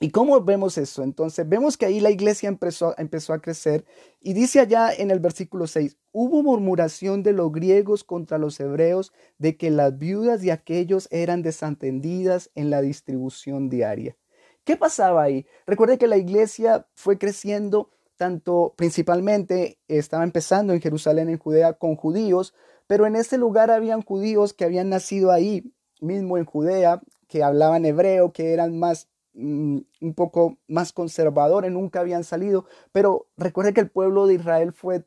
¿Y 0.00 0.10
cómo 0.10 0.40
vemos 0.40 0.76
eso? 0.76 1.02
Entonces, 1.02 1.48
vemos 1.48 1.76
que 1.76 1.86
ahí 1.86 2.00
la 2.00 2.10
iglesia 2.10 2.48
empezó, 2.48 2.94
empezó, 2.98 3.32
a 3.32 3.40
crecer 3.40 3.84
y 4.20 4.32
dice 4.32 4.60
allá 4.60 4.92
en 4.92 5.10
el 5.10 5.20
versículo 5.20 5.66
6, 5.66 5.96
hubo 6.12 6.42
murmuración 6.42 7.22
de 7.22 7.32
los 7.32 7.52
griegos 7.52 8.02
contra 8.02 8.38
los 8.38 8.58
hebreos 8.58 9.12
de 9.38 9.56
que 9.56 9.70
las 9.70 9.96
viudas 9.96 10.42
de 10.42 10.52
aquellos 10.52 11.08
eran 11.10 11.42
desatendidas 11.42 12.50
en 12.54 12.70
la 12.70 12.82
distribución 12.82 13.68
diaria. 13.68 14.16
¿Qué 14.64 14.76
pasaba 14.76 15.22
ahí? 15.22 15.46
Recuerde 15.66 15.98
que 15.98 16.08
la 16.08 16.16
iglesia 16.16 16.86
fue 16.94 17.18
creciendo 17.18 17.90
tanto 18.16 18.74
principalmente, 18.76 19.78
estaba 19.88 20.24
empezando 20.24 20.72
en 20.72 20.80
Jerusalén, 20.80 21.28
en 21.28 21.38
Judea, 21.38 21.74
con 21.74 21.96
judíos, 21.96 22.54
pero 22.86 23.06
en 23.06 23.16
ese 23.16 23.38
lugar 23.38 23.70
habían 23.70 24.02
judíos 24.02 24.52
que 24.52 24.64
habían 24.64 24.88
nacido 24.88 25.32
ahí 25.32 25.72
mismo 26.00 26.38
en 26.38 26.44
Judea, 26.44 27.00
que 27.28 27.42
hablaban 27.42 27.84
hebreo, 27.84 28.32
que 28.32 28.52
eran 28.52 28.78
más 28.78 29.08
Mm, 29.36 29.78
un 30.00 30.14
poco 30.14 30.58
más 30.68 30.92
conservadores, 30.92 31.72
nunca 31.72 31.98
habían 31.98 32.22
salido, 32.22 32.66
pero 32.92 33.26
recuerde 33.36 33.74
que 33.74 33.80
el 33.80 33.90
pueblo 33.90 34.28
de 34.28 34.34
Israel 34.34 34.72
fue 34.72 35.06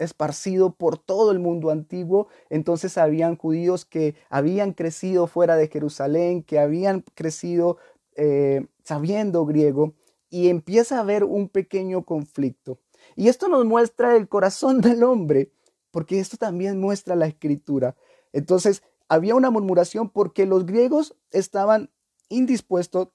esparcido 0.00 0.74
por 0.74 0.98
todo 0.98 1.30
el 1.30 1.38
mundo 1.38 1.70
antiguo, 1.70 2.26
entonces 2.48 2.98
habían 2.98 3.36
judíos 3.36 3.84
que 3.84 4.16
habían 4.28 4.72
crecido 4.72 5.28
fuera 5.28 5.54
de 5.54 5.68
Jerusalén, 5.68 6.42
que 6.42 6.58
habían 6.58 7.04
crecido 7.14 7.76
eh, 8.16 8.66
sabiendo 8.82 9.46
griego, 9.46 9.94
y 10.30 10.48
empieza 10.48 10.96
a 10.96 11.02
haber 11.02 11.22
un 11.22 11.48
pequeño 11.48 12.04
conflicto. 12.04 12.80
Y 13.14 13.28
esto 13.28 13.48
nos 13.48 13.64
muestra 13.66 14.16
el 14.16 14.28
corazón 14.28 14.80
del 14.80 15.04
hombre, 15.04 15.52
porque 15.92 16.18
esto 16.18 16.36
también 16.36 16.80
muestra 16.80 17.14
la 17.14 17.26
escritura. 17.26 17.94
Entonces, 18.32 18.82
había 19.08 19.36
una 19.36 19.50
murmuración 19.50 20.08
porque 20.10 20.44
los 20.46 20.66
griegos 20.66 21.16
estaban 21.30 21.90
indispuestos 22.28 23.08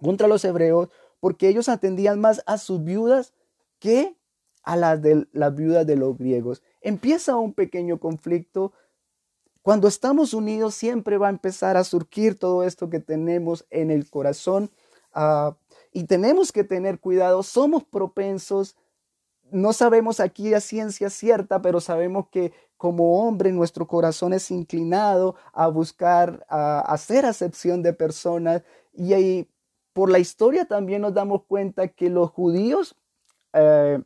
contra 0.00 0.28
los 0.28 0.44
hebreos 0.44 0.88
porque 1.20 1.48
ellos 1.48 1.68
atendían 1.68 2.20
más 2.20 2.42
a 2.46 2.58
sus 2.58 2.82
viudas 2.84 3.34
que 3.78 4.16
a 4.62 4.76
las 4.76 5.00
de 5.00 5.26
las 5.32 5.54
viudas 5.54 5.86
de 5.86 5.96
los 5.96 6.16
griegos. 6.18 6.62
Empieza 6.80 7.36
un 7.36 7.54
pequeño 7.54 7.98
conflicto. 7.98 8.72
Cuando 9.62 9.88
estamos 9.88 10.34
unidos 10.34 10.74
siempre 10.74 11.18
va 11.18 11.28
a 11.28 11.30
empezar 11.30 11.76
a 11.76 11.84
surgir 11.84 12.38
todo 12.38 12.62
esto 12.62 12.90
que 12.90 13.00
tenemos 13.00 13.66
en 13.70 13.90
el 13.90 14.08
corazón 14.08 14.70
ah, 15.12 15.56
y 15.92 16.04
tenemos 16.04 16.52
que 16.52 16.64
tener 16.64 17.00
cuidado. 17.00 17.42
Somos 17.42 17.84
propensos, 17.84 18.76
no 19.50 19.72
sabemos 19.72 20.20
aquí 20.20 20.54
a 20.54 20.60
ciencia 20.60 21.10
cierta, 21.10 21.62
pero 21.62 21.80
sabemos 21.80 22.28
que 22.28 22.52
como 22.76 23.26
hombre 23.26 23.52
nuestro 23.52 23.88
corazón 23.88 24.32
es 24.32 24.50
inclinado 24.50 25.34
a 25.52 25.66
buscar, 25.66 26.46
a 26.48 26.80
hacer 26.80 27.26
acepción 27.26 27.82
de 27.82 27.92
personas 27.92 28.62
y 28.92 29.14
ahí 29.14 29.48
por 29.98 30.12
la 30.12 30.20
historia 30.20 30.64
también 30.64 31.02
nos 31.02 31.12
damos 31.12 31.42
cuenta 31.42 31.88
que 31.88 32.08
los 32.08 32.30
judíos, 32.30 32.94
eh, 33.52 34.00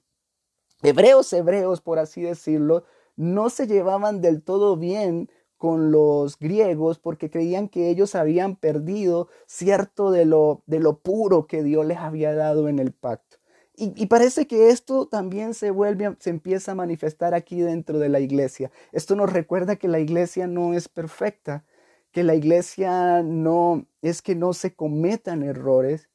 hebreos, 0.82 1.30
hebreos, 1.34 1.82
por 1.82 1.98
así 1.98 2.22
decirlo, 2.22 2.84
no 3.14 3.50
se 3.50 3.66
llevaban 3.66 4.22
del 4.22 4.42
todo 4.42 4.78
bien 4.78 5.28
con 5.58 5.92
los 5.92 6.38
griegos 6.38 6.98
porque 6.98 7.28
creían 7.28 7.68
que 7.68 7.90
ellos 7.90 8.14
habían 8.14 8.56
perdido 8.56 9.28
cierto 9.44 10.10
de 10.10 10.24
lo, 10.24 10.62
de 10.64 10.80
lo 10.80 10.98
puro 10.98 11.46
que 11.46 11.62
Dios 11.62 11.84
les 11.84 11.98
había 11.98 12.34
dado 12.34 12.70
en 12.70 12.78
el 12.78 12.92
pacto. 12.92 13.36
Y, 13.76 13.92
y, 13.94 14.06
parece 14.06 14.46
que 14.46 14.70
esto 14.70 15.06
también 15.08 15.52
se 15.52 15.70
vuelve, 15.70 16.16
se 16.20 16.30
empieza 16.30 16.72
a 16.72 16.74
manifestar 16.74 17.34
aquí 17.34 17.60
dentro 17.60 17.98
de 17.98 18.08
la 18.08 18.20
iglesia. 18.20 18.70
Esto 18.92 19.14
nos 19.14 19.30
recuerda 19.30 19.76
que 19.76 19.88
la 19.88 20.00
iglesia 20.00 20.46
no 20.46 20.72
es 20.72 20.88
perfecta, 20.88 21.66
que 22.12 22.22
la 22.22 22.34
iglesia 22.34 23.22
no 23.22 23.86
es 24.02 24.22
que 24.22 24.34
no 24.34 24.52
se 24.52 24.74
cometan 24.74 25.42
errores, 25.42 26.08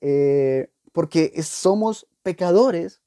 eh, 0.00 0.70
porque 0.92 1.42
somos 1.42 2.06
pecadores 2.22 3.02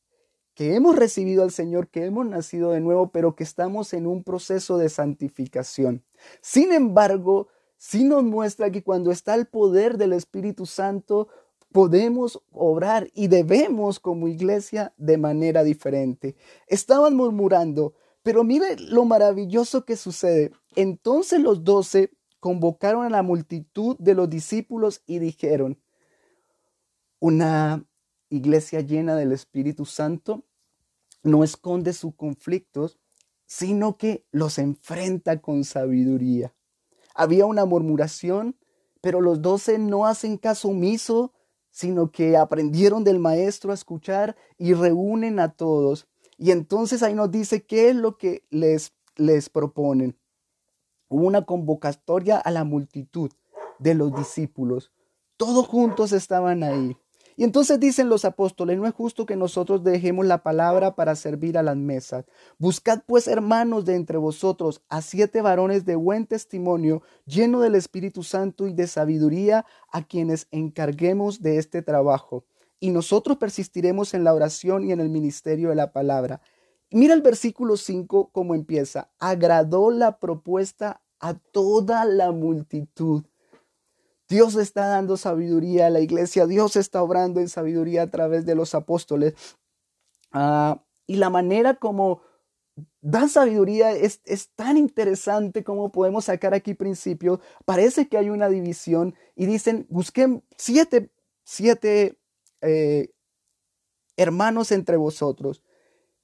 que 0.54 0.76
hemos 0.76 0.96
recibido 0.96 1.44
al 1.44 1.52
Señor, 1.52 1.88
que 1.88 2.06
hemos 2.06 2.28
nacido 2.28 2.72
de 2.72 2.80
nuevo, 2.80 3.10
pero 3.12 3.36
que 3.36 3.44
estamos 3.44 3.94
en 3.94 4.06
un 4.06 4.24
proceso 4.24 4.78
de 4.78 4.90
santificación. 4.90 6.04
Sin 6.42 6.72
embargo, 6.72 7.48
sí 7.78 8.04
nos 8.04 8.24
muestra 8.24 8.72
que 8.72 8.84
cuando 8.84 9.12
está 9.12 9.34
el 9.36 9.48
poder 9.48 9.98
del 9.98 10.14
Espíritu 10.14 10.66
Santo, 10.66 11.30
podemos 11.72 12.42
obrar 12.52 13.10
y 13.16 13.28
debemos 13.28 14.00
como 14.00 14.28
iglesia 14.28 14.94
de 14.98 15.18
manera 15.18 15.64
diferente. 15.64 16.36
Estaban 16.68 17.16
murmurando, 17.16 17.94
pero 18.22 18.44
mire 18.44 18.78
lo 18.78 19.06
maravilloso 19.06 19.86
que 19.86 19.96
sucede. 19.96 20.52
Entonces 20.76 21.40
los 21.40 21.64
doce 21.64 22.12
convocaron 22.44 23.06
a 23.06 23.10
la 23.10 23.24
multitud 23.24 23.96
de 24.00 24.16
los 24.16 24.30
discípulos 24.30 25.02
y 25.06 25.20
dijeron, 25.20 25.82
una 27.22 27.88
iglesia 28.28 28.82
llena 28.82 29.16
del 29.16 29.32
Espíritu 29.32 29.86
Santo 29.86 30.44
no 31.24 31.46
esconde 31.46 31.94
sus 31.94 32.16
conflictos, 32.16 33.00
sino 33.46 33.96
que 33.96 34.26
los 34.32 34.58
enfrenta 34.58 35.40
con 35.40 35.64
sabiduría. 35.64 36.54
Había 37.16 37.46
una 37.46 37.64
murmuración, 37.64 38.58
pero 39.00 39.22
los 39.22 39.42
doce 39.42 39.78
no 39.80 40.06
hacen 40.06 40.38
caso 40.38 40.68
omiso, 40.68 41.32
sino 41.72 42.12
que 42.12 42.36
aprendieron 42.36 43.06
del 43.06 43.20
maestro 43.20 43.72
a 43.72 43.76
escuchar 43.76 44.36
y 44.58 44.74
reúnen 44.74 45.40
a 45.40 45.54
todos. 45.54 46.10
Y 46.38 46.52
entonces 46.52 47.04
ahí 47.04 47.14
nos 47.14 47.32
dice 47.32 47.66
qué 47.66 47.88
es 47.88 47.96
lo 47.96 48.18
que 48.18 48.44
les, 48.50 48.92
les 49.16 49.48
proponen. 49.48 50.18
Hubo 51.14 51.28
una 51.28 51.46
convocatoria 51.46 52.40
a 52.40 52.50
la 52.50 52.64
multitud 52.64 53.30
de 53.78 53.94
los 53.94 54.16
discípulos. 54.16 54.92
Todos 55.38 55.68
juntos 55.68 56.12
estaban 56.12 56.64
ahí. 56.64 56.98
Y 57.36 57.44
entonces 57.44 57.80
dicen 57.80 58.10
los 58.10 58.26
apóstoles, 58.26 58.80
no 58.80 58.88
es 58.88 58.96
justo 58.96 59.28
que 59.28 59.36
nosotros 59.36 59.84
dejemos 59.84 60.26
la 60.26 60.42
palabra 60.42 60.96
para 60.96 61.16
servir 61.16 61.56
a 61.60 61.62
las 61.62 61.78
mesas. 61.78 62.26
Buscad 62.58 63.02
pues, 63.06 63.28
hermanos, 63.28 63.86
de 63.86 63.94
entre 63.94 64.18
vosotros 64.18 64.82
a 64.90 65.04
siete 65.04 65.44
varones 65.44 65.86
de 65.86 65.96
buen 65.96 66.26
testimonio, 66.26 67.04
lleno 67.28 67.60
del 67.60 67.76
Espíritu 67.76 68.24
Santo 68.24 68.66
y 68.66 68.74
de 68.74 68.88
sabiduría, 68.88 69.68
a 69.92 70.02
quienes 70.08 70.48
encarguemos 70.50 71.44
de 71.44 71.60
este 71.60 71.84
trabajo. 71.84 72.44
Y 72.80 72.90
nosotros 72.90 73.38
persistiremos 73.38 74.16
en 74.16 74.24
la 74.24 74.34
oración 74.34 74.84
y 74.84 74.92
en 74.92 75.00
el 75.00 75.10
ministerio 75.10 75.70
de 75.70 75.76
la 75.76 75.92
palabra. 75.92 76.42
Mira 76.90 77.14
el 77.14 77.22
versículo 77.22 77.78
5 77.78 78.30
cómo 78.32 78.56
empieza. 78.56 79.12
Agradó 79.20 79.92
la 79.92 80.18
propuesta 80.18 81.03
a 81.24 81.36
toda 81.36 82.04
la 82.04 82.34
multitud. 82.34 83.24
Dios 84.28 84.56
está 84.56 84.88
dando 84.88 85.16
sabiduría 85.16 85.88
a 85.88 85.90
la 85.90 86.02
iglesia, 86.02 86.46
Dios 86.48 86.76
está 86.76 87.02
obrando 87.02 87.40
en 87.40 87.48
sabiduría 87.48 88.02
a 88.04 88.10
través 88.10 88.46
de 88.46 88.56
los 88.56 88.76
apóstoles. 88.76 89.34
Ah, 90.34 90.84
y 91.08 91.16
la 91.16 91.30
manera 91.30 91.76
como 91.76 92.22
dan 93.00 93.30
sabiduría 93.30 93.92
es, 93.92 94.20
tan 94.56 94.76
interesante 94.76 95.64
como 95.64 95.94
podemos 95.94 96.26
sacar 96.26 96.54
aquí 96.54 96.74
principios. 96.74 97.40
Parece 97.64 98.10
que 98.10 98.18
hay 98.18 98.30
una 98.30 98.50
división 98.50 99.16
y 99.34 99.46
dicen, 99.46 99.88
busquen 99.90 100.44
siete, 100.58 101.10
siete 101.46 102.20
eh, 102.60 103.14
hermanos 104.18 104.74
entre 104.74 104.98
vosotros. 104.98 105.64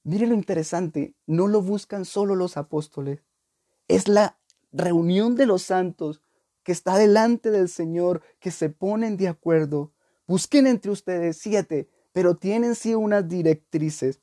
Miren 0.02 0.28
lo 0.28 0.34
interesante, 0.34 1.14
no 1.26 1.46
lo 1.46 1.62
buscan 1.62 2.04
solo 2.04 2.34
los 2.34 2.58
apóstoles, 2.58 3.24
es 3.88 4.08
la 4.08 4.39
reunión 4.72 5.34
de 5.36 5.46
los 5.46 5.62
santos 5.62 6.22
que 6.62 6.72
está 6.72 6.96
delante 6.98 7.50
del 7.50 7.68
Señor, 7.68 8.22
que 8.38 8.50
se 8.50 8.68
ponen 8.68 9.16
de 9.16 9.28
acuerdo. 9.28 9.92
Busquen 10.26 10.66
entre 10.66 10.90
ustedes 10.90 11.38
siete, 11.38 11.88
pero 12.12 12.36
tienen 12.36 12.74
sí 12.74 12.94
unas 12.94 13.28
directrices. 13.28 14.20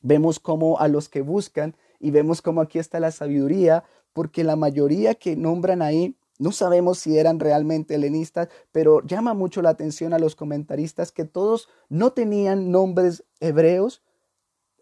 Vemos 0.00 0.40
como 0.40 0.78
a 0.78 0.88
los 0.88 1.08
que 1.08 1.22
buscan 1.22 1.76
y 2.00 2.10
vemos 2.10 2.42
como 2.42 2.60
aquí 2.60 2.78
está 2.78 2.98
la 2.98 3.12
sabiduría, 3.12 3.84
porque 4.12 4.44
la 4.44 4.56
mayoría 4.56 5.14
que 5.14 5.36
nombran 5.36 5.80
ahí 5.80 6.16
no 6.38 6.50
sabemos 6.50 6.98
si 6.98 7.18
eran 7.18 7.38
realmente 7.38 7.94
helenistas, 7.94 8.48
pero 8.72 9.00
llama 9.06 9.32
mucho 9.32 9.62
la 9.62 9.70
atención 9.70 10.12
a 10.12 10.18
los 10.18 10.34
comentaristas 10.34 11.12
que 11.12 11.24
todos 11.24 11.68
no 11.88 12.12
tenían 12.12 12.72
nombres 12.72 13.24
hebreos, 13.38 14.02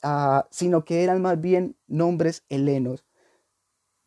ah, 0.03 0.48
sino 0.50 0.87
que 0.87 1.05
eran 1.05 1.20
más 1.20 1.38
bien 1.38 1.76
nombres 1.87 2.44
helenos. 2.48 3.05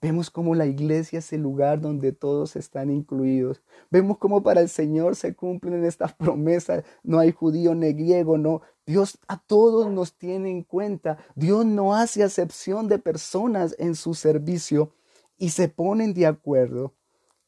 Vemos 0.04 0.30
cómo 0.30 0.54
la 0.54 0.66
iglesia 0.66 1.20
es 1.20 1.32
el 1.32 1.44
lugar 1.44 1.80
donde 1.80 2.12
todos 2.12 2.58
están 2.58 2.92
incluidos. 2.92 3.62
Vemos 3.90 4.18
cómo 4.18 4.44
para 4.44 4.60
el 4.60 4.68
Señor 4.68 5.16
se 5.16 5.34
cumplen 5.34 5.86
estas 5.86 6.12
promesas. 6.18 6.84
No 7.04 7.20
hay 7.20 7.32
judío 7.32 7.74
ni 7.74 7.94
griego, 7.94 8.38
no. 8.38 8.64
Dios 8.86 9.18
a 9.30 9.42
todos 9.42 9.90
nos 9.90 10.18
tiene 10.18 10.52
en 10.52 10.64
cuenta. 10.64 11.20
Dios 11.36 11.66
no 11.66 11.96
hace 11.96 12.22
acepción 12.22 12.90
de 12.90 13.00
personas 13.00 13.78
en 13.80 13.96
su 13.96 14.14
servicio 14.14 14.92
y 15.38 15.52
se 15.52 15.70
ponen 15.70 16.14
de 16.14 16.26
acuerdo. 16.26 16.94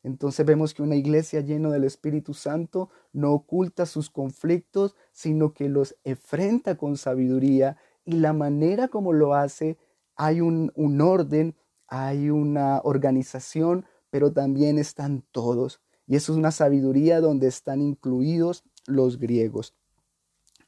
Entonces 0.02 0.46
vemos 0.46 0.74
que 0.74 0.82
una 0.82 0.96
iglesia 0.96 1.41
llena 1.41 1.70
del 1.72 1.84
Espíritu 1.84 2.34
Santo 2.34 2.89
no 3.12 3.34
oculta 3.34 3.86
sus 3.86 4.10
conflictos, 4.10 4.96
sino 5.12 5.52
que 5.52 5.68
los 5.68 5.98
enfrenta 6.06 6.78
con 6.78 6.96
sabiduría 6.96 7.76
y 8.06 8.13
la 8.13 8.32
manera 8.32 8.88
como 8.88 9.12
lo 9.12 9.34
hace, 9.34 9.78
hay 10.15 10.39
un, 10.39 10.72
un 10.76 11.02
orden 11.02 11.54
hay 11.88 12.30
una 12.30 12.82
organización, 12.84 13.86
pero 14.10 14.32
también 14.32 14.78
están 14.78 15.24
todos. 15.32 15.82
Y 16.08 16.15
eso 16.15 16.32
es 16.32 16.38
una 16.38 16.52
sabiduría 16.52 17.19
donde 17.19 17.48
están 17.48 17.82
incluidos 17.82 18.63
los 18.86 19.17
griegos. 19.17 19.76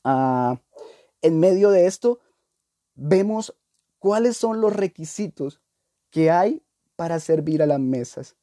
Ah, 0.03 0.59
en 1.21 1.39
medio 1.39 1.69
de 1.69 1.85
esto, 1.85 2.19
vemos 2.95 3.55
cuáles 3.99 4.37
son 4.37 4.61
los 4.61 4.75
requisitos 4.75 5.61
que 6.09 6.31
hay 6.31 6.63
para 6.95 7.19
servir 7.19 7.61
a 7.61 7.67
las 7.67 7.79
mesas. 7.79 8.35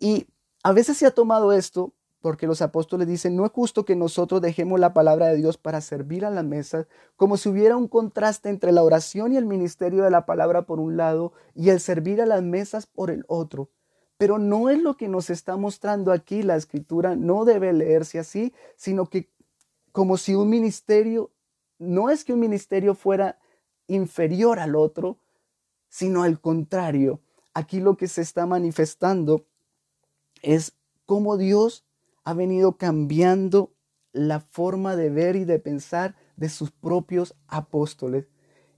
Y 0.00 0.26
a 0.62 0.72
veces 0.72 0.96
se 0.96 1.06
ha 1.06 1.10
tomado 1.10 1.52
esto 1.52 1.92
porque 2.24 2.46
los 2.46 2.62
apóstoles 2.62 3.06
dicen, 3.06 3.36
no 3.36 3.44
es 3.44 3.52
justo 3.52 3.84
que 3.84 3.96
nosotros 3.96 4.40
dejemos 4.40 4.80
la 4.80 4.94
palabra 4.94 5.26
de 5.26 5.36
Dios 5.36 5.58
para 5.58 5.82
servir 5.82 6.24
a 6.24 6.30
la 6.30 6.42
mesa, 6.42 6.88
como 7.16 7.36
si 7.36 7.50
hubiera 7.50 7.76
un 7.76 7.86
contraste 7.86 8.48
entre 8.48 8.72
la 8.72 8.82
oración 8.82 9.34
y 9.34 9.36
el 9.36 9.44
ministerio 9.44 10.04
de 10.04 10.10
la 10.10 10.24
palabra 10.24 10.62
por 10.62 10.80
un 10.80 10.96
lado 10.96 11.34
y 11.54 11.68
el 11.68 11.80
servir 11.80 12.22
a 12.22 12.26
las 12.26 12.42
mesas 12.42 12.86
por 12.86 13.10
el 13.10 13.26
otro. 13.28 13.68
Pero 14.16 14.38
no 14.38 14.70
es 14.70 14.80
lo 14.80 14.96
que 14.96 15.06
nos 15.06 15.28
está 15.28 15.58
mostrando 15.58 16.12
aquí 16.12 16.42
la 16.42 16.56
escritura, 16.56 17.14
no 17.14 17.44
debe 17.44 17.74
leerse 17.74 18.18
así, 18.18 18.54
sino 18.74 19.04
que 19.04 19.28
como 19.92 20.16
si 20.16 20.34
un 20.34 20.48
ministerio, 20.48 21.30
no 21.78 22.08
es 22.08 22.24
que 22.24 22.32
un 22.32 22.40
ministerio 22.40 22.94
fuera 22.94 23.38
inferior 23.86 24.60
al 24.60 24.76
otro, 24.76 25.18
sino 25.90 26.22
al 26.22 26.40
contrario. 26.40 27.20
Aquí 27.52 27.80
lo 27.80 27.98
que 27.98 28.08
se 28.08 28.22
está 28.22 28.46
manifestando 28.46 29.44
es 30.40 30.72
cómo 31.04 31.36
Dios 31.36 31.84
ha 32.24 32.34
venido 32.34 32.76
cambiando 32.76 33.74
la 34.12 34.40
forma 34.40 34.96
de 34.96 35.10
ver 35.10 35.36
y 35.36 35.44
de 35.44 35.58
pensar 35.58 36.14
de 36.36 36.48
sus 36.48 36.70
propios 36.70 37.34
apóstoles. 37.48 38.26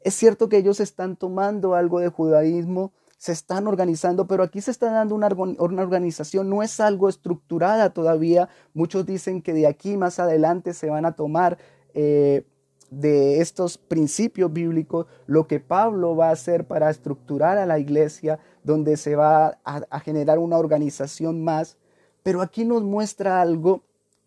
Es 0.00 0.14
cierto 0.14 0.48
que 0.48 0.58
ellos 0.58 0.80
están 0.80 1.16
tomando 1.16 1.74
algo 1.74 2.00
de 2.00 2.08
judaísmo, 2.08 2.92
se 3.18 3.32
están 3.32 3.66
organizando, 3.66 4.26
pero 4.26 4.42
aquí 4.42 4.60
se 4.60 4.70
está 4.70 4.90
dando 4.90 5.14
una, 5.14 5.28
organización, 5.28 6.50
no 6.50 6.62
es 6.62 6.80
algo 6.80 7.08
estructurada 7.08 7.90
todavía. 7.90 8.48
Muchos 8.74 9.06
dicen 9.06 9.42
que 9.42 9.52
de 9.52 9.66
aquí 9.66 9.96
más 9.96 10.18
adelante 10.18 10.74
se 10.74 10.90
van 10.90 11.06
a 11.06 11.12
tomar 11.12 11.58
eh, 11.94 12.46
de 12.90 13.40
estos 13.40 13.78
principios 13.78 14.52
bíblicos 14.52 15.06
lo 15.26 15.46
que 15.48 15.60
Pablo 15.60 16.14
va 16.14 16.28
a 16.28 16.32
hacer 16.32 16.66
para 16.66 16.90
estructurar 16.90 17.58
a 17.58 17.66
la 17.66 17.78
iglesia, 17.78 18.38
donde 18.62 18.96
se 18.96 19.16
va 19.16 19.58
a 19.64 20.00
generar 20.00 20.38
una 20.38 20.58
organización 20.58 21.42
más 21.42 21.78
pero 22.26 22.42
aquí 22.42 22.64
nos 22.64 22.82
muestra 22.82 23.40
algo 23.40 23.84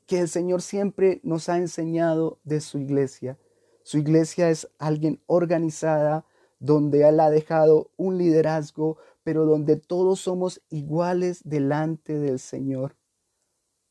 que 0.07 0.21
el 0.21 0.29
Señor 0.29 0.61
siempre 0.61 1.19
nos 1.21 1.49
ha 1.49 1.57
enseñado 1.57 2.39
de 2.45 2.61
su 2.61 2.79
iglesia. 2.79 3.37
Su 3.83 3.97
iglesia 3.97 4.49
es 4.49 4.69
alguien 4.77 5.21
organizada, 5.25 6.25
donde 6.59 7.05
Él 7.05 7.19
ha 7.19 7.29
dejado 7.29 7.91
un 7.97 8.17
liderazgo, 8.17 8.95
pero 9.21 9.43
donde 9.43 9.75
todos 9.75 10.21
somos 10.21 10.61
iguales 10.69 11.41
delante 11.43 12.17
del 12.17 12.39
Señor, 12.39 12.95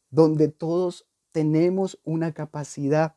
donde 0.08 0.48
todos 0.48 1.06
tenemos 1.30 2.00
una 2.02 2.32
capacidad, 2.32 3.14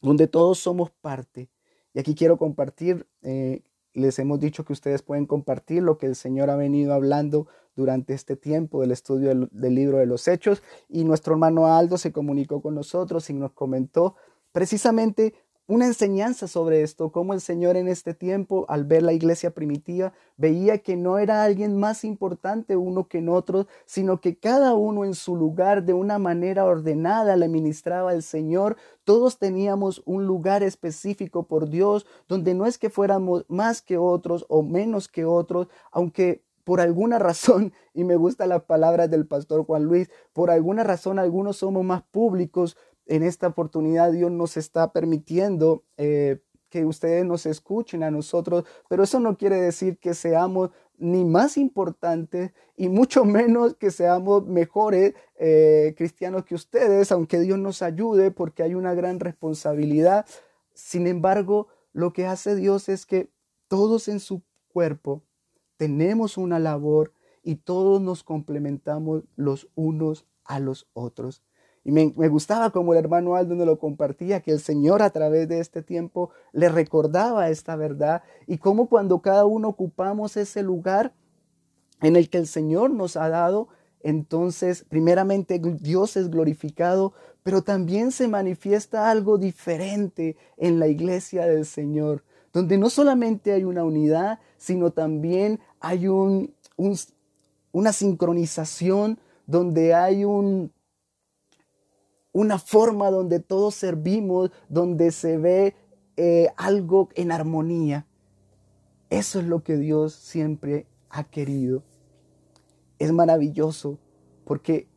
donde 0.00 0.28
todos 0.28 0.60
somos 0.60 0.92
parte. 0.92 1.50
Y 1.92 1.98
aquí 1.98 2.14
quiero 2.14 2.38
compartir, 2.38 3.08
eh, 3.22 3.64
les 3.94 4.18
hemos 4.18 4.40
dicho 4.40 4.64
que 4.64 4.72
ustedes 4.72 5.02
pueden 5.02 5.26
compartir 5.26 5.82
lo 5.82 5.98
que 5.98 6.06
el 6.06 6.16
Señor 6.16 6.50
ha 6.50 6.56
venido 6.56 6.92
hablando 6.92 7.46
durante 7.76 8.12
este 8.12 8.36
tiempo 8.36 8.80
del 8.80 8.90
estudio 8.90 9.28
del, 9.28 9.74
libro 9.74 9.98
de 9.98 10.06
los 10.06 10.28
Hechos. 10.28 10.62
Y 10.88 11.04
nuestro 11.04 11.34
hermano 11.34 11.66
Aldo 11.74 11.96
se 11.96 12.12
comunicó 12.12 12.60
con 12.60 12.74
nosotros 12.74 13.30
y 13.30 13.34
nos 13.34 13.52
comentó 13.52 14.16
precisamente 14.52 15.34
una 15.66 15.86
enseñanza 15.86 16.46
sobre 16.46 16.82
esto, 16.82 17.10
cómo 17.10 17.32
el 17.32 17.40
Señor 17.40 17.76
en 17.76 17.88
este 17.88 18.12
tiempo, 18.12 18.66
al 18.68 18.84
ver 18.84 19.02
la 19.02 19.14
iglesia 19.14 19.52
primitiva, 19.52 20.12
veía 20.36 20.78
que 20.78 20.94
no 20.94 21.18
era 21.18 21.42
alguien 21.42 21.78
más 21.78 22.04
importante 22.04 22.76
uno 22.76 23.08
que 23.08 23.18
en 23.18 23.30
otro, 23.30 23.66
sino 23.86 24.20
que 24.20 24.36
cada 24.36 24.74
uno 24.74 25.06
en 25.06 25.14
su 25.14 25.36
lugar 25.36 25.84
de 25.84 25.94
una 25.94 26.18
manera 26.18 26.66
ordenada 26.66 27.36
le 27.36 27.48
ministraba 27.48 28.12
el 28.12 28.22
Señor. 28.22 28.76
Todos 29.04 29.38
teníamos 29.38 30.02
un 30.04 30.26
lugar 30.26 30.62
específico 30.62 31.44
por 31.44 31.70
Dios, 31.70 32.06
donde 32.28 32.52
no 32.52 32.66
es 32.66 32.76
que 32.76 32.90
fuéramos 32.90 33.46
más 33.48 33.80
que 33.80 33.96
otros 33.96 34.44
o 34.50 34.62
menos 34.62 35.08
que 35.08 35.24
otros, 35.24 35.68
aunque 35.90 36.42
por 36.64 36.80
alguna 36.80 37.18
razón, 37.20 37.72
y 37.92 38.04
me 38.04 38.16
gusta 38.16 38.46
las 38.46 38.64
palabras 38.64 39.10
del 39.10 39.26
pastor 39.26 39.64
Juan 39.64 39.84
Luis, 39.84 40.10
por 40.32 40.50
alguna 40.50 40.82
razón 40.84 41.18
algunos 41.18 41.58
somos 41.58 41.84
más 41.84 42.02
públicos, 42.02 42.76
en 43.06 43.22
esta 43.22 43.48
oportunidad 43.48 44.12
Dios 44.12 44.30
nos 44.30 44.56
está 44.56 44.92
permitiendo 44.92 45.84
eh, 45.96 46.40
que 46.70 46.84
ustedes 46.84 47.24
nos 47.24 47.46
escuchen 47.46 48.02
a 48.02 48.10
nosotros, 48.10 48.64
pero 48.88 49.04
eso 49.04 49.20
no 49.20 49.36
quiere 49.36 49.60
decir 49.60 49.98
que 49.98 50.12
seamos 50.12 50.70
ni 50.98 51.24
más 51.24 51.56
importantes 51.56 52.52
y 52.76 52.88
mucho 52.88 53.24
menos 53.24 53.74
que 53.74 53.90
seamos 53.90 54.46
mejores 54.46 55.14
eh, 55.36 55.94
cristianos 55.96 56.44
que 56.44 56.54
ustedes, 56.54 57.12
aunque 57.12 57.38
Dios 57.40 57.58
nos 57.58 57.82
ayude 57.82 58.30
porque 58.30 58.62
hay 58.62 58.74
una 58.74 58.94
gran 58.94 59.20
responsabilidad. 59.20 60.26
Sin 60.72 61.06
embargo, 61.06 61.68
lo 61.92 62.12
que 62.12 62.26
hace 62.26 62.56
Dios 62.56 62.88
es 62.88 63.06
que 63.06 63.30
todos 63.68 64.08
en 64.08 64.20
su 64.20 64.42
cuerpo 64.68 65.22
tenemos 65.76 66.36
una 66.36 66.58
labor 66.58 67.12
y 67.42 67.56
todos 67.56 68.00
nos 68.00 68.24
complementamos 68.24 69.22
los 69.36 69.68
unos 69.74 70.26
a 70.44 70.58
los 70.58 70.88
otros. 70.92 71.42
Y 71.84 71.92
me, 71.92 72.06
gustaba 72.28 72.70
como 72.70 72.94
el 72.94 72.98
hermano 72.98 73.36
Aldo 73.36 73.54
nos 73.54 73.66
lo 73.66 73.78
compartía, 73.78 74.40
que 74.40 74.52
el 74.52 74.60
Señor 74.60 75.02
a 75.02 75.10
través 75.10 75.48
de 75.48 75.60
este 75.60 75.82
tiempo 75.82 76.30
le 76.52 76.70
recordaba 76.70 77.50
esta 77.50 77.76
verdad. 77.76 78.22
Y 78.46 78.56
cómo 78.56 78.88
cuando 78.88 79.20
cada 79.20 79.44
uno 79.44 79.68
ocupamos 79.68 80.38
ese 80.38 80.62
lugar 80.62 81.12
en 82.00 82.16
el 82.16 82.30
que 82.30 82.38
el 82.38 82.46
Señor 82.46 82.90
nos 82.90 83.16
ha 83.16 83.28
dado, 83.28 83.68
entonces 84.02 84.84
primeramente 84.88 85.60
Dios 85.80 86.16
es 86.16 86.30
glorificado, 86.30 87.12
pero 87.42 87.62
también 87.62 88.12
se 88.12 88.28
manifiesta 88.28 89.10
algo 89.10 89.36
diferente 89.36 90.36
en 90.56 90.78
la 90.78 90.88
iglesia 90.88 91.46
del 91.46 91.66
Señor, 91.66 92.24
donde 92.52 92.78
no 92.78 92.88
solamente 92.88 93.52
hay 93.52 93.64
una 93.64 93.84
unidad, 93.84 94.38
sino 94.56 94.90
también 94.90 95.60
hay 95.80 96.08
un, 96.08 96.54
una 97.72 97.92
sincronización, 97.92 99.18
donde 99.46 99.92
hay 99.92 100.24
un, 100.24 100.72
una 102.34 102.58
forma 102.58 103.10
donde 103.10 103.38
todos 103.38 103.76
servimos, 103.76 104.50
donde 104.68 105.12
se 105.12 105.38
ve 105.38 105.76
eh, 106.16 106.48
algo 106.56 107.08
en 107.14 107.30
armonía. 107.32 108.06
Eso 109.08 109.38
es 109.38 109.46
lo 109.46 109.62
que 109.62 109.76
Dios 109.76 110.14
siempre 110.14 110.86
ha 111.08 111.22
querido. 111.22 111.84
Es 112.98 113.12
maravilloso 113.12 113.98
porque 114.44 114.88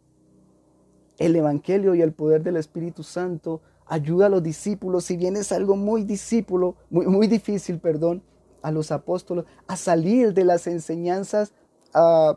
el 1.20 1.36
Evangelio 1.36 1.94
y 1.94 2.02
el 2.02 2.12
poder 2.12 2.44
del 2.44 2.58
Espíritu 2.58 3.04
Santo 3.04 3.62
ayuda 3.86 4.26
a 4.26 4.30
los 4.30 4.42
discípulos, 4.42 5.06
si 5.06 5.16
bien 5.16 5.36
es 5.36 5.52
algo 5.52 5.76
muy 5.76 6.04
discípulo, 6.04 6.76
muy, 6.90 7.28
difícil, 7.28 7.80
perdón, 7.80 8.24
a 8.64 8.72
los 8.72 8.92
apóstoles, 8.92 9.46
a 9.68 9.78
salir 9.78 10.34
de 10.34 10.44
las 10.44 10.66
enseñanzas 10.66 11.54
uh, 11.94 12.34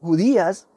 judías 0.00 0.68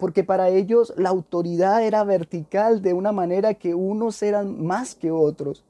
porque 0.00 0.24
para 0.24 0.48
ellos 0.48 0.92
la 0.96 1.10
autoridad 1.10 1.84
era 1.84 2.02
vertical 2.02 2.82
de 2.82 2.94
una 2.94 3.12
manera 3.12 3.54
que 3.54 3.74
unos 3.74 4.22
eran 4.22 4.64
más 4.64 4.94
que 4.94 5.10
otros. 5.10 5.62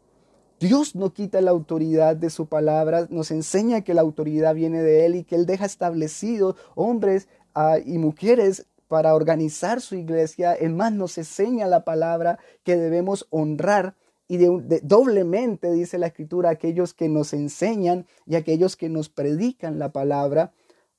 Dios 0.60 0.94
no 0.94 1.12
quita 1.12 1.40
la 1.40 1.50
autoridad 1.50 2.14
de 2.14 2.30
su 2.30 2.46
palabra, 2.46 3.06
nos 3.10 3.30
enseña 3.32 3.80
que 3.80 3.92
la 3.92 4.02
autoridad 4.02 4.54
viene 4.54 4.82
de 4.82 5.04
Él 5.04 5.16
y 5.16 5.24
que 5.24 5.34
Él 5.34 5.46
deja 5.46 5.64
establecidos 5.64 6.54
hombres 6.76 7.28
ah, 7.54 7.78
y 7.84 7.98
mujeres 7.98 8.66
para 8.86 9.14
organizar 9.14 9.80
su 9.80 9.96
iglesia. 9.96 10.54
Es 10.54 10.70
más, 10.70 10.92
nos 10.92 11.18
enseña 11.18 11.66
la 11.66 11.84
palabra 11.84 12.38
que 12.62 12.76
debemos 12.76 13.26
honrar 13.30 13.96
y 14.28 14.38
doblemente, 14.82 15.72
dice 15.72 15.98
la 15.98 16.06
escritura, 16.06 16.50
aquellos 16.50 16.94
que 16.94 17.08
nos 17.08 17.32
enseñan 17.32 18.06
y 18.26 18.36
aquellos 18.36 18.76
que 18.76 18.88
nos 18.88 19.08
predican 19.08 19.80
la 19.80 19.90
palabra. 19.90 20.52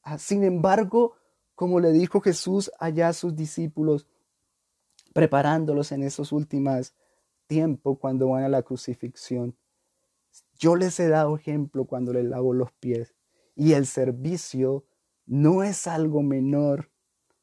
Ah, 0.03 0.17
sin 0.17 0.43
embargo, 0.43 1.13
como 1.61 1.79
le 1.79 1.91
dijo 1.91 2.21
Jesús 2.21 2.71
allá 2.79 3.09
a 3.09 3.13
sus 3.13 3.35
discípulos, 3.35 4.07
preparándolos 5.13 5.91
en 5.91 6.01
esos 6.01 6.31
últimos 6.31 6.95
tiempos 7.45 7.99
cuando 7.99 8.29
van 8.29 8.43
a 8.43 8.49
la 8.49 8.63
crucifixión. 8.63 9.55
Yo 10.57 10.75
les 10.75 10.99
he 10.99 11.07
dado 11.07 11.35
ejemplo 11.35 11.85
cuando 11.85 12.13
les 12.13 12.25
lavo 12.25 12.55
los 12.55 12.71
pies 12.71 13.13
y 13.55 13.73
el 13.73 13.85
servicio 13.85 14.85
no 15.27 15.61
es 15.61 15.85
algo 15.85 16.23
menor. 16.23 16.89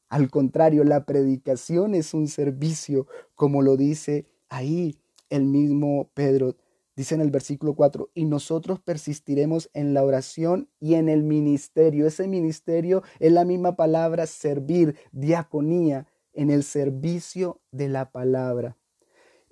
Al 0.09 0.29
contrario, 0.29 0.83
la 0.83 1.05
predicación 1.05 1.95
es 1.95 2.13
un 2.13 2.27
servicio, 2.27 3.07
como 3.35 3.61
lo 3.61 3.77
dice 3.77 4.25
ahí 4.49 4.99
el 5.29 5.45
mismo 5.45 6.11
Pedro. 6.13 6.57
Dice 6.99 7.15
en 7.15 7.21
el 7.21 7.31
versículo 7.31 7.75
4, 7.75 8.09
y 8.13 8.25
nosotros 8.25 8.81
persistiremos 8.81 9.69
en 9.73 9.93
la 9.93 10.03
oración 10.03 10.67
y 10.81 10.95
en 10.95 11.07
el 11.07 11.23
ministerio. 11.23 12.05
Ese 12.05 12.27
ministerio 12.27 13.03
es 13.19 13.31
la 13.31 13.45
misma 13.45 13.77
palabra 13.77 14.27
servir, 14.27 14.97
diaconía, 15.13 16.07
en 16.33 16.49
el 16.49 16.61
servicio 16.65 17.61
de 17.71 17.87
la 17.87 18.11
palabra. 18.11 18.75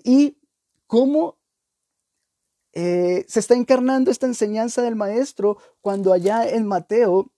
Y 0.03 0.39
cómo 0.87 1.37
eh, 2.73 3.23
se 3.29 3.39
está 3.39 3.55
encarnando 3.55 4.11
esta 4.11 4.25
enseñanza 4.25 4.81
del 4.81 4.97
maestro 4.97 5.57
cuando 5.79 6.11
allá 6.11 6.49
en 6.49 6.67
Mateo 6.67 7.31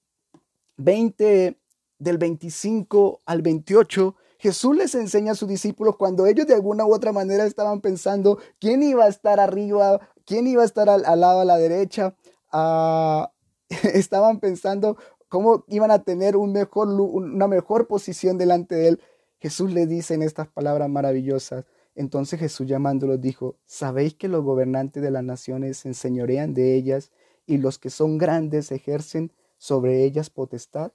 20, 0.77 1.55
del 1.99 2.17
25 2.17 3.21
al 3.27 3.43
28, 3.43 4.15
Jesús 4.39 4.73
les 4.73 4.95
enseña 4.95 5.33
a 5.33 5.35
sus 5.35 5.49
discípulos 5.49 5.97
cuando 5.97 6.25
ellos 6.25 6.47
de 6.47 6.53
alguna 6.53 6.85
u 6.85 6.93
otra 6.93 7.11
manera 7.11 7.45
estaban 7.45 7.81
pensando 7.81 8.39
quién 8.57 8.81
iba 8.81 9.03
a 9.03 9.09
estar 9.09 9.37
arriba, 9.37 9.99
quién 10.25 10.47
iba 10.47 10.61
a 10.61 10.65
estar 10.65 10.89
al, 10.89 11.01
lado 11.19 11.41
a 11.41 11.45
la 11.45 11.57
derecha. 11.57 12.15
Ah, 12.49 13.33
estaban 13.93 14.39
pensando 14.39 14.97
cómo 15.27 15.65
iban 15.67 15.91
a 15.91 16.03
tener 16.03 16.37
un 16.37 16.57
una 16.73 17.47
mejor 17.47 17.87
posición 17.87 18.37
delante 18.37 18.75
de 18.75 18.87
él. 18.87 19.01
Jesús 19.39 19.73
le 19.73 19.85
dice 19.87 20.13
en 20.13 20.23
estas 20.23 20.47
palabras 20.47 20.89
maravillosas. 20.89 21.65
Entonces 21.93 22.39
Jesús 22.39 22.65
llamándolos 22.65 23.19
dijo, 23.19 23.57
¿sabéis 23.65 24.13
que 24.13 24.29
los 24.29 24.45
gobernantes 24.45 25.03
de 25.03 25.11
las 25.11 25.23
naciones 25.23 25.79
se 25.79 25.89
enseñorean 25.89 26.53
de 26.53 26.75
ellas 26.75 27.11
y 27.45 27.57
los 27.57 27.77
que 27.77 27.89
son 27.89 28.17
grandes 28.17 28.71
ejercen 28.71 29.33
sobre 29.57 30.05
ellas 30.05 30.29
potestad? 30.29 30.93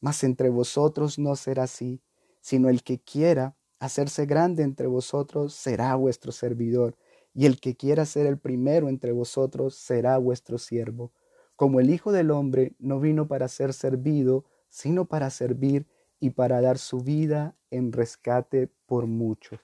Mas 0.00 0.24
entre 0.24 0.48
vosotros 0.48 1.20
no 1.20 1.36
será 1.36 1.64
así 1.64 2.00
sino 2.40 2.68
el 2.68 2.82
que 2.82 2.98
quiera 2.98 3.56
hacerse 3.78 4.26
grande 4.26 4.62
entre 4.62 4.86
vosotros 4.86 5.54
será 5.54 5.94
vuestro 5.96 6.32
servidor, 6.32 6.96
y 7.32 7.46
el 7.46 7.60
que 7.60 7.76
quiera 7.76 8.04
ser 8.06 8.26
el 8.26 8.38
primero 8.38 8.88
entre 8.88 9.12
vosotros 9.12 9.74
será 9.74 10.18
vuestro 10.18 10.58
siervo. 10.58 11.12
Como 11.56 11.80
el 11.80 11.90
Hijo 11.90 12.12
del 12.12 12.30
Hombre 12.30 12.74
no 12.78 13.00
vino 13.00 13.28
para 13.28 13.48
ser 13.48 13.72
servido, 13.72 14.44
sino 14.68 15.04
para 15.06 15.30
servir 15.30 15.86
y 16.18 16.30
para 16.30 16.60
dar 16.60 16.78
su 16.78 17.00
vida 17.00 17.56
en 17.70 17.92
rescate 17.92 18.68
por 18.86 19.06
muchos. 19.06 19.60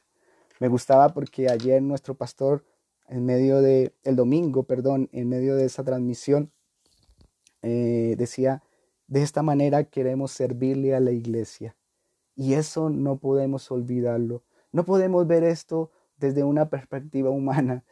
Me 0.58 0.68
gustaba 0.68 1.12
porque 1.12 1.50
ayer 1.50 1.82
nuestro 1.82 2.14
pastor, 2.14 2.64
en 3.08 3.24
medio 3.26 3.60
de, 3.60 3.94
el 4.04 4.16
domingo, 4.16 4.62
perdón, 4.62 5.08
en 5.12 5.28
medio 5.28 5.54
de 5.54 5.66
esa 5.66 5.84
transmisión, 5.84 6.50
eh, 7.62 8.14
decía, 8.16 8.62
de 9.06 9.22
esta 9.22 9.42
manera 9.42 9.84
queremos 9.84 10.32
servirle 10.32 10.94
a 10.94 11.00
la 11.00 11.12
iglesia. 11.12 11.76
Y 12.36 12.54
eso 12.54 12.90
no 12.90 13.18
podemos 13.18 13.70
olvidarlo. 13.70 14.44
No 14.72 14.84
podemos 14.84 15.26
ver 15.26 15.42
esto 15.42 15.90
desde 16.18 16.44
una 16.44 16.68
perspectiva 16.68 17.30
humana, 17.30 17.84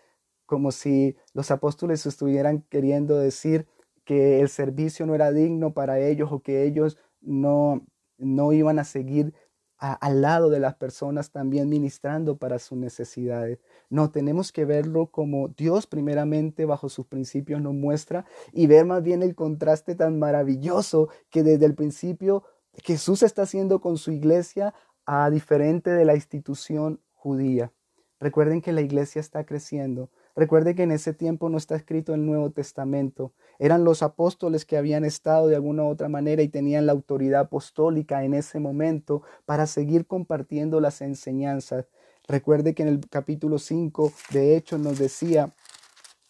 como 0.47 0.71
si 0.71 1.17
los 1.33 1.51
apóstoles 1.51 2.05
estuvieran 2.07 2.63
queriendo 2.69 3.19
decir 3.19 3.67
que 4.05 4.41
el 4.41 4.49
servicio 4.51 5.07
no 5.07 5.15
era 5.15 5.33
digno 5.33 5.73
para 5.73 5.99
ellos 5.99 6.31
o 6.31 6.41
que 6.41 6.65
ellos 6.65 6.99
no, 7.23 7.87
no 8.19 8.53
iban 8.53 8.79
a 8.79 8.85
seguir 8.85 9.33
al 9.79 10.23
lado 10.23 10.51
de 10.51 10.61
las 10.61 10.77
personas 10.77 11.31
también 11.31 11.69
ministrando 11.69 12.39
para 12.39 12.59
sus 12.59 12.79
necesidades. 12.79 13.59
No, 13.91 14.11
tenemos 14.11 14.53
que 14.53 14.65
verlo 14.65 15.09
como 15.11 15.49
Dios 15.49 15.87
primeramente 15.87 16.65
bajo 16.65 16.89
sus 16.89 17.07
principios 17.07 17.61
nos 17.61 17.75
muestra 17.75 18.25
y 18.53 18.67
ver 18.67 18.87
más 18.87 19.03
bien 19.03 19.23
el 19.23 19.35
contraste 19.35 19.95
tan 19.95 20.19
maravilloso 20.19 21.09
que 21.29 21.43
desde 21.43 21.67
el 21.67 21.75
principio 21.75 22.45
Jesús 22.83 23.23
está 23.23 23.43
haciendo 23.43 23.81
con 23.81 23.99
su 23.99 24.11
iglesia 24.11 24.75
a 25.07 25.31
diferente 25.31 25.91
de 25.91 26.05
la 26.05 26.15
institución 26.15 27.01
judía. 27.13 27.73
Recuerden 28.21 28.63
que 28.63 28.73
la 28.73 28.81
iglesia 28.81 29.21
está 29.21 29.45
creciendo. 29.45 30.11
Recuerden 30.37 30.75
que 30.75 30.83
en 30.83 30.93
ese 30.93 31.13
tiempo 31.13 31.49
no 31.49 31.59
está 31.59 31.77
escrito 31.77 32.15
el 32.15 32.27
Nuevo 32.27 32.51
Testamento. 32.51 33.33
Eran 33.59 33.85
los 33.85 34.03
apóstoles 34.03 34.65
que 34.65 34.77
habían 34.77 35.05
estado 35.05 35.47
de 35.47 35.55
alguna 35.55 35.85
u 35.85 35.89
otra 35.89 36.09
manera 36.09 36.43
y 36.43 36.49
tenían 36.49 36.87
la 36.87 36.93
autoridad 36.93 37.43
apostólica 37.43 38.25
en 38.25 38.35
ese 38.35 38.59
momento 38.59 39.23
para 39.45 39.67
seguir 39.67 40.07
compartiendo 40.07 40.81
las 40.81 41.03
enseñanzas. 41.03 41.87
Recuerde 42.27 42.75
que 42.75 42.83
en 42.83 42.89
el 42.89 43.01
capítulo 43.09 43.59
5 43.59 44.13
de 44.31 44.57
Hechos 44.57 44.81
nos 44.81 44.99
decía 44.99 45.53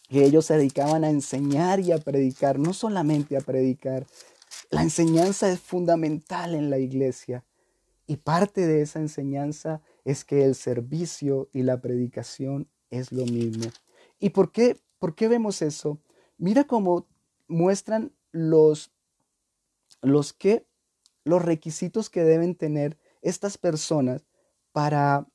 que 0.09 0.23
ellos 0.23 0.45
se 0.45 0.57
dedicaban 0.57 1.03
a 1.03 1.09
enseñar 1.09 1.79
y 1.79 1.91
a 1.91 1.97
predicar, 1.97 2.59
no 2.59 2.73
solamente 2.73 3.37
a 3.37 3.41
predicar. 3.41 4.05
La 4.69 4.83
enseñanza 4.83 5.49
es 5.51 5.59
fundamental 5.59 6.55
en 6.55 6.69
la 6.69 6.77
iglesia 6.77 7.43
y 8.07 8.17
parte 8.17 8.67
de 8.67 8.81
esa 8.81 8.99
enseñanza 8.99 9.81
es 10.03 10.23
que 10.25 10.43
el 10.45 10.55
servicio 10.55 11.49
y 11.53 11.63
la 11.63 11.81
predicación 11.81 12.69
es 12.89 13.11
lo 13.11 13.25
mismo. 13.25 13.71
¿Y 14.19 14.29
por 14.29 14.51
qué, 14.51 14.79
por 14.99 15.15
qué 15.15 15.27
vemos 15.27 15.61
eso? 15.61 15.99
Mira 16.37 16.65
cómo 16.65 17.07
muestran 17.47 18.13
los, 18.31 18.91
los, 20.01 20.33
que, 20.33 20.65
los 21.23 21.43
requisitos 21.43 22.09
que 22.09 22.23
deben 22.23 22.55
tener 22.55 22.97
estas 23.21 23.57
personas 23.57 24.25
para 24.71 25.27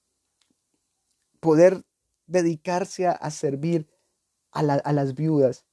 poder 1.41 1.85
dedicarse 2.27 3.07
a, 3.09 3.31
servir 3.31 3.89
a, 4.53 4.63
las 4.63 5.15
viudas. 5.15 5.65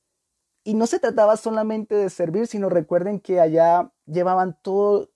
Y 0.68 0.74
no 0.74 0.86
se 0.86 1.00
trataba 1.00 1.38
solamente 1.38 1.96
de 1.96 2.10
servir, 2.10 2.46
sino 2.46 2.68
recuerden 2.68 3.22
que 3.22 3.40
allá 3.40 3.94
llevaban 4.06 4.58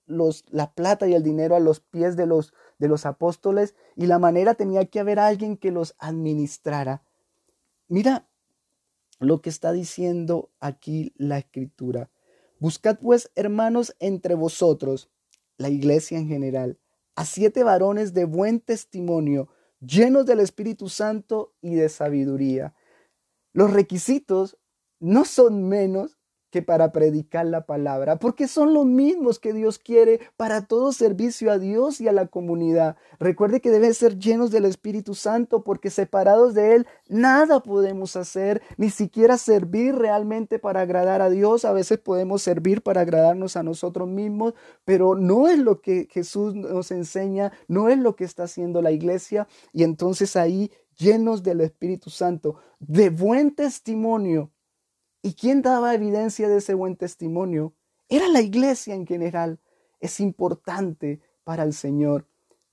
los, 0.06 0.46
la 0.48 0.72
plata 0.72 1.06
y 1.06 1.12
el 1.12 1.22
dinero 1.22 1.54
a 1.54 1.60
los 1.60 1.80
pies 1.80 2.16
de 2.16 2.24
los, 2.24 2.54
de 2.78 2.88
los 2.88 3.04
apóstoles 3.04 3.74
y 3.94 4.06
la 4.06 4.18
manera 4.18 4.54
tenía 4.54 4.86
que 4.86 4.98
haber 4.98 5.18
alguien 5.18 5.58
que 5.58 5.70
los 5.70 5.94
administrara. 5.98 7.02
Mira 7.86 8.26
lo 9.20 9.42
que 9.42 9.50
está 9.50 9.72
diciendo 9.72 10.48
aquí 10.58 11.12
la 11.18 11.36
escritura. 11.36 12.08
Buscad 12.58 12.98
pues, 12.98 13.30
hermanos, 13.34 13.94
entre 13.98 14.34
vosotros, 14.34 15.10
la 15.58 15.68
iglesia 15.68 16.16
en 16.16 16.28
general, 16.28 16.78
a 17.14 17.26
siete 17.26 17.62
varones 17.62 18.14
de 18.14 18.24
buen 18.24 18.60
testimonio, 18.60 19.48
llenos 19.80 20.24
del 20.24 20.40
Espíritu 20.40 20.88
Santo 20.88 21.52
y 21.60 21.74
de 21.74 21.90
sabiduría. 21.90 22.74
Los 23.52 23.70
requisitos 23.70 24.56
no 25.02 25.24
son 25.24 25.68
menos 25.68 26.16
que 26.52 26.60
para 26.60 26.92
predicar 26.92 27.46
la 27.46 27.64
palabra, 27.64 28.18
porque 28.18 28.46
son 28.46 28.74
los 28.74 28.84
mismos 28.84 29.38
que 29.38 29.54
Dios 29.54 29.78
quiere 29.78 30.20
para 30.36 30.66
todo 30.66 30.92
servicio 30.92 31.50
a 31.50 31.58
Dios 31.58 31.98
y 32.02 32.08
a 32.08 32.12
la 32.12 32.26
comunidad. 32.26 32.96
Recuerde 33.18 33.62
que 33.62 33.70
deben 33.70 33.94
ser 33.94 34.18
llenos 34.18 34.50
del 34.50 34.66
Espíritu 34.66 35.14
Santo, 35.14 35.64
porque 35.64 35.88
separados 35.88 36.52
de 36.52 36.74
Él 36.74 36.86
nada 37.08 37.60
podemos 37.60 38.16
hacer, 38.16 38.60
ni 38.76 38.90
siquiera 38.90 39.38
servir 39.38 39.94
realmente 39.94 40.58
para 40.58 40.82
agradar 40.82 41.22
a 41.22 41.30
Dios. 41.30 41.64
A 41.64 41.72
veces 41.72 41.98
podemos 41.98 42.42
servir 42.42 42.82
para 42.82 43.00
agradarnos 43.00 43.56
a 43.56 43.62
nosotros 43.62 44.06
mismos, 44.06 44.52
pero 44.84 45.14
no 45.14 45.48
es 45.48 45.58
lo 45.58 45.80
que 45.80 46.06
Jesús 46.10 46.54
nos 46.54 46.90
enseña, 46.90 47.50
no 47.66 47.88
es 47.88 47.98
lo 47.98 48.14
que 48.14 48.24
está 48.24 48.42
haciendo 48.42 48.82
la 48.82 48.92
iglesia. 48.92 49.48
Y 49.72 49.84
entonces 49.84 50.36
ahí, 50.36 50.70
llenos 50.98 51.42
del 51.42 51.62
Espíritu 51.62 52.10
Santo, 52.10 52.56
de 52.78 53.08
buen 53.08 53.54
testimonio, 53.54 54.50
¿Y 55.22 55.34
quién 55.34 55.62
daba 55.62 55.94
evidencia 55.94 56.48
de 56.48 56.58
ese 56.58 56.74
buen 56.74 56.96
testimonio? 56.96 57.74
Era 58.08 58.28
la 58.28 58.40
iglesia 58.40 58.94
en 58.94 59.06
general. 59.06 59.60
Es 60.00 60.18
importante 60.18 61.20
para 61.44 61.62
el 61.62 61.72
Señor. 61.72 62.26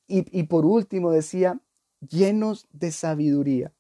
Y, 0.08 0.44
por 0.44 0.66
último 0.66 1.12
decía, 1.12 1.62
llenos 2.02 2.68
de 2.72 2.92
sabiduría. 2.92 3.72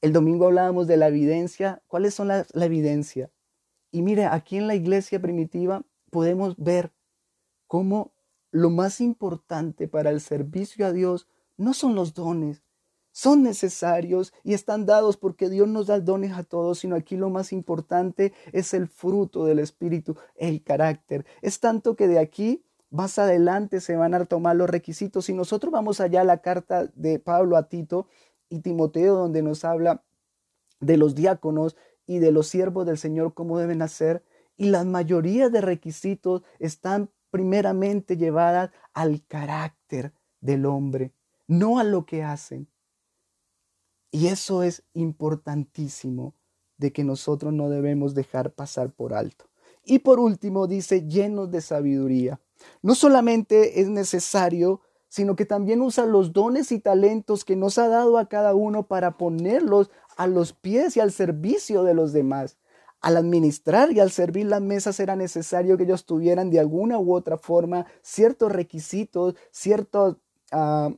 El 0.00 0.12
domingo 0.12 0.46
hablábamos 0.46 0.88
de 0.88 0.96
la 0.96 1.06
evidencia. 1.06 1.80
¿Cuáles 1.86 2.14
son 2.14 2.26
la, 2.26 2.44
la 2.52 2.64
evidencia? 2.64 3.30
Y 3.92 4.02
mire, 4.02 4.26
aquí 4.26 4.56
en 4.56 4.66
la 4.66 4.74
iglesia 4.74 5.22
primitiva 5.22 5.84
podemos 6.10 6.56
ver 6.56 6.92
cómo 7.68 8.12
lo 8.50 8.68
más 8.70 9.00
importante 9.00 9.86
para 9.86 10.10
el 10.10 10.20
servicio 10.20 10.86
a 10.86 10.92
Dios 10.92 11.28
no 11.56 11.72
son 11.72 11.94
los 11.94 12.14
dones, 12.14 12.64
son 13.12 13.42
necesarios 13.42 14.32
y 14.42 14.54
están 14.54 14.86
dados 14.86 15.16
porque 15.16 15.48
Dios 15.48 15.68
nos 15.68 15.86
da 15.86 16.00
dones 16.00 16.32
a 16.32 16.42
todos, 16.42 16.80
sino 16.80 16.96
aquí 16.96 17.16
lo 17.16 17.30
más 17.30 17.52
importante 17.52 18.32
es 18.52 18.74
el 18.74 18.88
fruto 18.88 19.44
del 19.44 19.58
Espíritu, 19.58 20.16
el 20.34 20.62
carácter. 20.62 21.24
Es 21.42 21.60
tanto 21.60 21.94
que 21.94 22.08
de 22.08 22.18
aquí 22.18 22.64
más 22.90 23.18
adelante 23.18 23.80
se 23.80 23.96
van 23.96 24.14
a 24.14 24.24
tomar 24.24 24.56
los 24.56 24.68
requisitos. 24.68 25.26
Si 25.26 25.32
nosotros 25.32 25.72
vamos 25.72 26.00
allá 26.00 26.22
a 26.22 26.24
la 26.24 26.38
carta 26.38 26.86
de 26.94 27.18
Pablo 27.18 27.56
a 27.56 27.68
Tito 27.68 28.06
y 28.48 28.60
Timoteo, 28.60 29.14
donde 29.14 29.42
nos 29.42 29.64
habla 29.64 30.02
de 30.80 30.96
los 30.96 31.14
diáconos 31.14 31.76
y 32.06 32.18
de 32.18 32.32
los 32.32 32.48
siervos 32.48 32.86
del 32.86 32.98
Señor, 32.98 33.34
cómo 33.34 33.58
deben 33.58 33.82
hacer, 33.82 34.24
y 34.56 34.70
la 34.70 34.84
mayoría 34.84 35.48
de 35.48 35.60
requisitos 35.60 36.42
están 36.58 37.10
primeramente 37.30 38.16
llevadas 38.16 38.70
al 38.92 39.24
carácter 39.26 40.12
del 40.40 40.66
hombre, 40.66 41.12
no 41.46 41.78
a 41.78 41.84
lo 41.84 42.04
que 42.04 42.22
hacen. 42.22 42.68
Y 44.12 44.26
eso 44.26 44.62
es 44.62 44.84
importantísimo 44.92 46.34
de 46.76 46.92
que 46.92 47.02
nosotros 47.02 47.52
no 47.52 47.70
debemos 47.70 48.14
dejar 48.14 48.52
pasar 48.52 48.92
por 48.92 49.14
alto. 49.14 49.46
Y 49.84 50.00
por 50.00 50.20
último 50.20 50.66
dice, 50.66 51.08
llenos 51.08 51.50
de 51.50 51.62
sabiduría. 51.62 52.38
No 52.82 52.94
solamente 52.94 53.80
es 53.80 53.88
necesario, 53.88 54.82
sino 55.08 55.34
que 55.34 55.46
también 55.46 55.80
usa 55.80 56.04
los 56.04 56.32
dones 56.32 56.72
y 56.72 56.78
talentos 56.78 57.44
que 57.44 57.56
nos 57.56 57.78
ha 57.78 57.88
dado 57.88 58.18
a 58.18 58.28
cada 58.28 58.54
uno 58.54 58.86
para 58.86 59.16
ponerlos 59.16 59.90
a 60.16 60.26
los 60.26 60.52
pies 60.52 60.96
y 60.96 61.00
al 61.00 61.10
servicio 61.10 61.82
de 61.82 61.94
los 61.94 62.12
demás. 62.12 62.58
Al 63.00 63.16
administrar 63.16 63.92
y 63.92 64.00
al 64.00 64.10
servir 64.10 64.46
las 64.46 64.60
mesas 64.60 65.00
era 65.00 65.16
necesario 65.16 65.76
que 65.76 65.84
ellos 65.84 66.04
tuvieran 66.04 66.50
de 66.50 66.60
alguna 66.60 66.98
u 66.98 67.14
otra 67.14 67.38
forma 67.38 67.86
ciertos 68.02 68.52
requisitos, 68.52 69.34
ciertos 69.50 70.18
uh, 70.52 70.94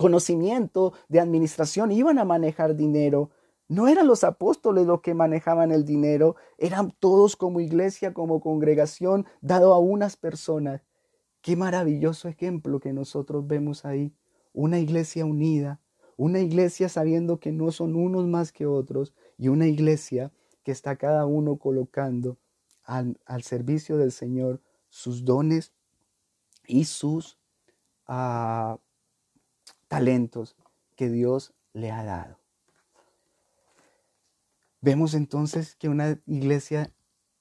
conocimiento 0.00 0.94
de 1.10 1.20
administración, 1.20 1.92
iban 1.92 2.18
a 2.18 2.24
manejar 2.24 2.74
dinero. 2.74 3.28
No 3.68 3.86
eran 3.86 4.06
los 4.06 4.24
apóstoles 4.24 4.86
los 4.86 5.02
que 5.02 5.12
manejaban 5.12 5.72
el 5.72 5.84
dinero, 5.84 6.36
eran 6.56 6.90
todos 6.98 7.36
como 7.36 7.60
iglesia, 7.60 8.14
como 8.14 8.40
congregación, 8.40 9.26
dado 9.42 9.74
a 9.74 9.78
unas 9.78 10.16
personas. 10.16 10.80
Qué 11.42 11.54
maravilloso 11.54 12.28
ejemplo 12.28 12.80
que 12.80 12.94
nosotros 12.94 13.46
vemos 13.46 13.84
ahí. 13.84 14.14
Una 14.54 14.78
iglesia 14.78 15.26
unida, 15.26 15.82
una 16.16 16.40
iglesia 16.40 16.88
sabiendo 16.88 17.38
que 17.38 17.52
no 17.52 17.70
son 17.70 17.94
unos 17.94 18.26
más 18.26 18.52
que 18.52 18.64
otros 18.64 19.12
y 19.36 19.48
una 19.48 19.66
iglesia 19.66 20.32
que 20.64 20.72
está 20.72 20.96
cada 20.96 21.26
uno 21.26 21.56
colocando 21.56 22.38
al, 22.84 23.18
servicio 23.42 23.98
del 23.98 24.12
Señor 24.12 24.62
sus 24.88 25.26
dones 25.26 25.74
y 26.66 26.86
sus 26.86 27.38
uh, 28.08 28.78
talentos 29.90 30.56
que 30.94 31.10
Dios 31.10 31.52
le 31.72 31.90
ha 31.90 32.04
dado. 32.04 32.38
Vemos 34.80 35.14
entonces 35.14 35.74
que 35.74 35.88
una 35.88 36.20
iglesia 36.26 36.94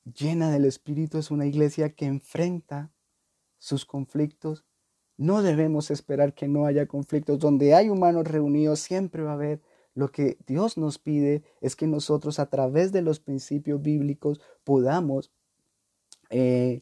llena 0.04 0.50
del 0.50 0.66
Espíritu 0.66 1.20
es 1.20 1.30
una 1.30 1.46
iglesia 1.46 1.94
que 1.94 2.06
enfrenta 2.06 2.92
sus 3.60 3.86
conflictos. 3.86 4.66
No 5.16 5.44
debemos 5.44 5.92
esperar 5.92 6.34
que 6.34 6.48
no 6.48 6.66
haya 6.66 6.88
conflictos. 6.88 7.38
Donde 7.38 7.76
hay 7.76 7.90
humanos 7.90 8.26
reunidos 8.28 8.80
siempre 8.80 9.22
va 9.22 9.32
a 9.32 9.36
haber. 9.36 9.62
Lo 9.94 10.12
que 10.12 10.40
Dios 10.48 10.76
nos 10.76 10.98
pide 10.98 11.44
es 11.62 11.76
que 11.76 11.86
nosotros 11.86 12.40
a 12.40 12.50
través 12.50 12.92
de 12.92 13.04
los 13.04 13.20
principios 13.20 13.80
bíblicos 13.80 14.42
podamos 14.64 15.32
eh, 16.32 16.82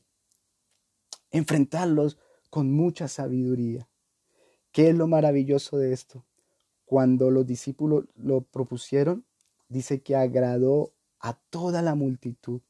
enfrentarlos 1.32 2.18
con 2.50 2.72
mucha 2.72 3.10
sabiduría. 3.10 3.90
¿Qué 4.78 4.90
es 4.90 4.96
lo 4.96 5.08
maravilloso 5.08 5.80
de 5.80 5.92
esto? 5.92 6.24
Cuando 6.86 7.32
los 7.32 7.48
discípulos 7.48 8.06
lo 8.14 8.42
propusieron, 8.42 9.26
dice 9.70 10.04
que 10.04 10.16
agradó 10.16 10.94
a 11.20 11.34
toda 11.50 11.82
la 11.82 11.96
multitud 11.96 12.62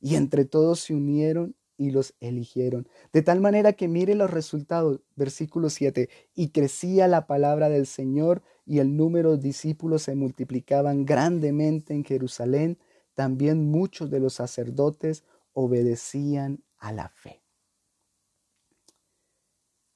y 0.00 0.16
entre 0.16 0.44
todos 0.44 0.80
se 0.80 0.92
unieron 0.92 1.54
y 1.76 1.92
los 1.92 2.16
eligieron. 2.18 2.88
De 3.12 3.22
tal 3.22 3.40
manera 3.40 3.74
que 3.74 3.86
mire 3.86 4.16
los 4.16 4.28
resultados, 4.28 5.02
versículo 5.14 5.70
7, 5.70 6.08
y 6.34 6.48
crecía 6.48 7.06
la 7.06 7.28
palabra 7.28 7.68
del 7.68 7.86
Señor 7.86 8.42
y 8.64 8.80
el 8.80 8.96
número 8.96 9.36
de 9.36 9.42
discípulos 9.44 10.02
se 10.02 10.16
multiplicaban 10.16 11.04
grandemente 11.04 11.94
en 11.94 12.02
Jerusalén. 12.02 12.76
También 13.14 13.70
muchos 13.70 14.10
de 14.10 14.18
los 14.18 14.34
sacerdotes 14.34 15.22
obedecían 15.52 16.64
a 16.76 16.90
la 16.90 17.08
fe. 17.08 17.45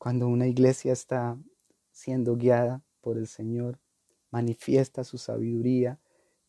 Cuando 0.01 0.29
una 0.29 0.47
iglesia 0.47 0.95
está 0.95 1.39
siendo 1.91 2.35
guiada 2.37 2.83
por 3.03 3.19
el 3.19 3.27
Señor, 3.27 3.81
manifiesta 4.31 5.05
su 5.05 5.19
sabiduría, 5.19 6.01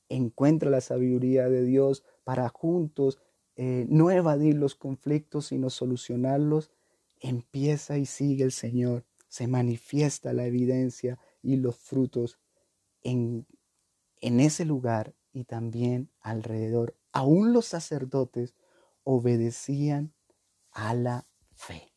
encuentra 0.08 0.70
la 0.70 0.80
sabiduría 0.80 1.50
de 1.50 1.66
Dios 1.66 2.06
para 2.24 2.48
juntos 2.48 3.20
eh, 3.58 3.86
no 3.90 4.10
evadir 4.10 4.56
los 4.56 4.76
conflictos, 4.76 5.48
sino 5.48 5.70
solucionarlos, 5.70 6.72
empieza 7.20 7.98
y 7.98 8.06
sigue 8.06 8.46
el 8.46 8.54
Señor, 8.54 9.04
se 9.28 9.48
manifiesta 9.48 10.32
la 10.32 10.46
evidencia 10.46 11.20
y 11.42 11.58
los 11.58 11.76
frutos 11.76 12.40
en, 13.02 13.46
en 14.22 14.40
ese 14.40 14.64
lugar 14.64 15.14
y 15.34 15.44
también 15.44 16.10
alrededor. 16.22 16.96
Aún 17.12 17.52
los 17.52 17.66
sacerdotes 17.66 18.56
obedecían 19.04 20.14
a 20.72 20.94
la 20.94 21.28
fe. 21.52 21.91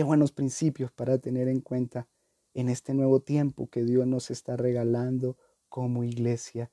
Qué 0.00 0.04
buenos 0.04 0.32
principios 0.32 0.90
para 0.90 1.18
tener 1.18 1.46
en 1.46 1.60
cuenta 1.60 2.08
en 2.54 2.70
este 2.70 2.94
nuevo 2.94 3.20
tiempo 3.20 3.68
que 3.68 3.84
Dios 3.84 4.06
nos 4.06 4.30
está 4.30 4.56
regalando 4.56 5.36
como 5.68 6.04
iglesia, 6.04 6.70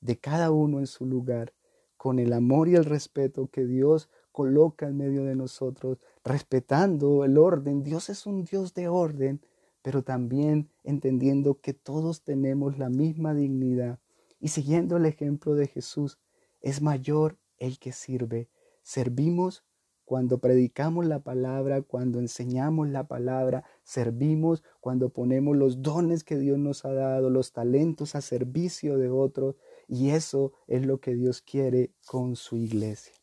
de 0.00 0.18
cada 0.18 0.50
uno 0.50 0.80
en 0.80 0.88
su 0.88 1.06
lugar, 1.06 1.54
con 1.96 2.18
el 2.18 2.32
amor 2.32 2.68
y 2.68 2.74
el 2.74 2.84
respeto 2.84 3.46
que 3.46 3.64
Dios 3.64 4.08
coloca 4.32 4.88
en 4.88 4.96
medio 4.96 5.22
de 5.22 5.36
nosotros, 5.36 5.98
respetando 6.24 7.24
el 7.24 7.38
orden. 7.38 7.84
Dios 7.84 8.10
es 8.10 8.26
un 8.26 8.42
Dios 8.42 8.74
de 8.74 8.88
orden, 8.88 9.40
pero 9.80 10.02
también 10.02 10.68
entendiendo 10.82 11.60
que 11.60 11.74
todos 11.74 12.24
tenemos 12.24 12.76
la 12.76 12.90
misma 12.90 13.34
dignidad 13.34 14.00
y 14.40 14.48
siguiendo 14.48 14.96
el 14.96 15.06
ejemplo 15.06 15.54
de 15.54 15.68
Jesús, 15.68 16.18
es 16.60 16.82
mayor 16.82 17.38
el 17.56 17.78
que 17.78 17.92
sirve. 17.92 18.48
Servimos 18.82 19.62
cuando 20.04 20.38
predicamos 20.38 21.06
la 21.06 21.20
palabra, 21.20 21.82
cuando 21.82 22.18
enseñamos 22.18 22.88
la 22.88 23.06
palabra, 23.06 23.64
servimos 23.82 24.62
cuando 24.80 25.08
ponemos 25.08 25.56
los 25.56 25.82
dones 25.82 26.24
que 26.24 26.38
Dios 26.38 26.58
nos 26.58 26.84
ha 26.84 26.92
dado, 26.92 27.30
los 27.30 27.52
talentos 27.52 28.14
a 28.14 28.20
servicio 28.20 28.98
de 28.98 29.08
otros, 29.08 29.56
y 29.88 30.10
eso 30.10 30.52
es 30.66 30.86
lo 30.86 31.00
que 31.00 31.14
Dios 31.14 31.40
quiere 31.40 31.92
con 32.06 32.36
su 32.36 32.56
iglesia. 32.56 33.14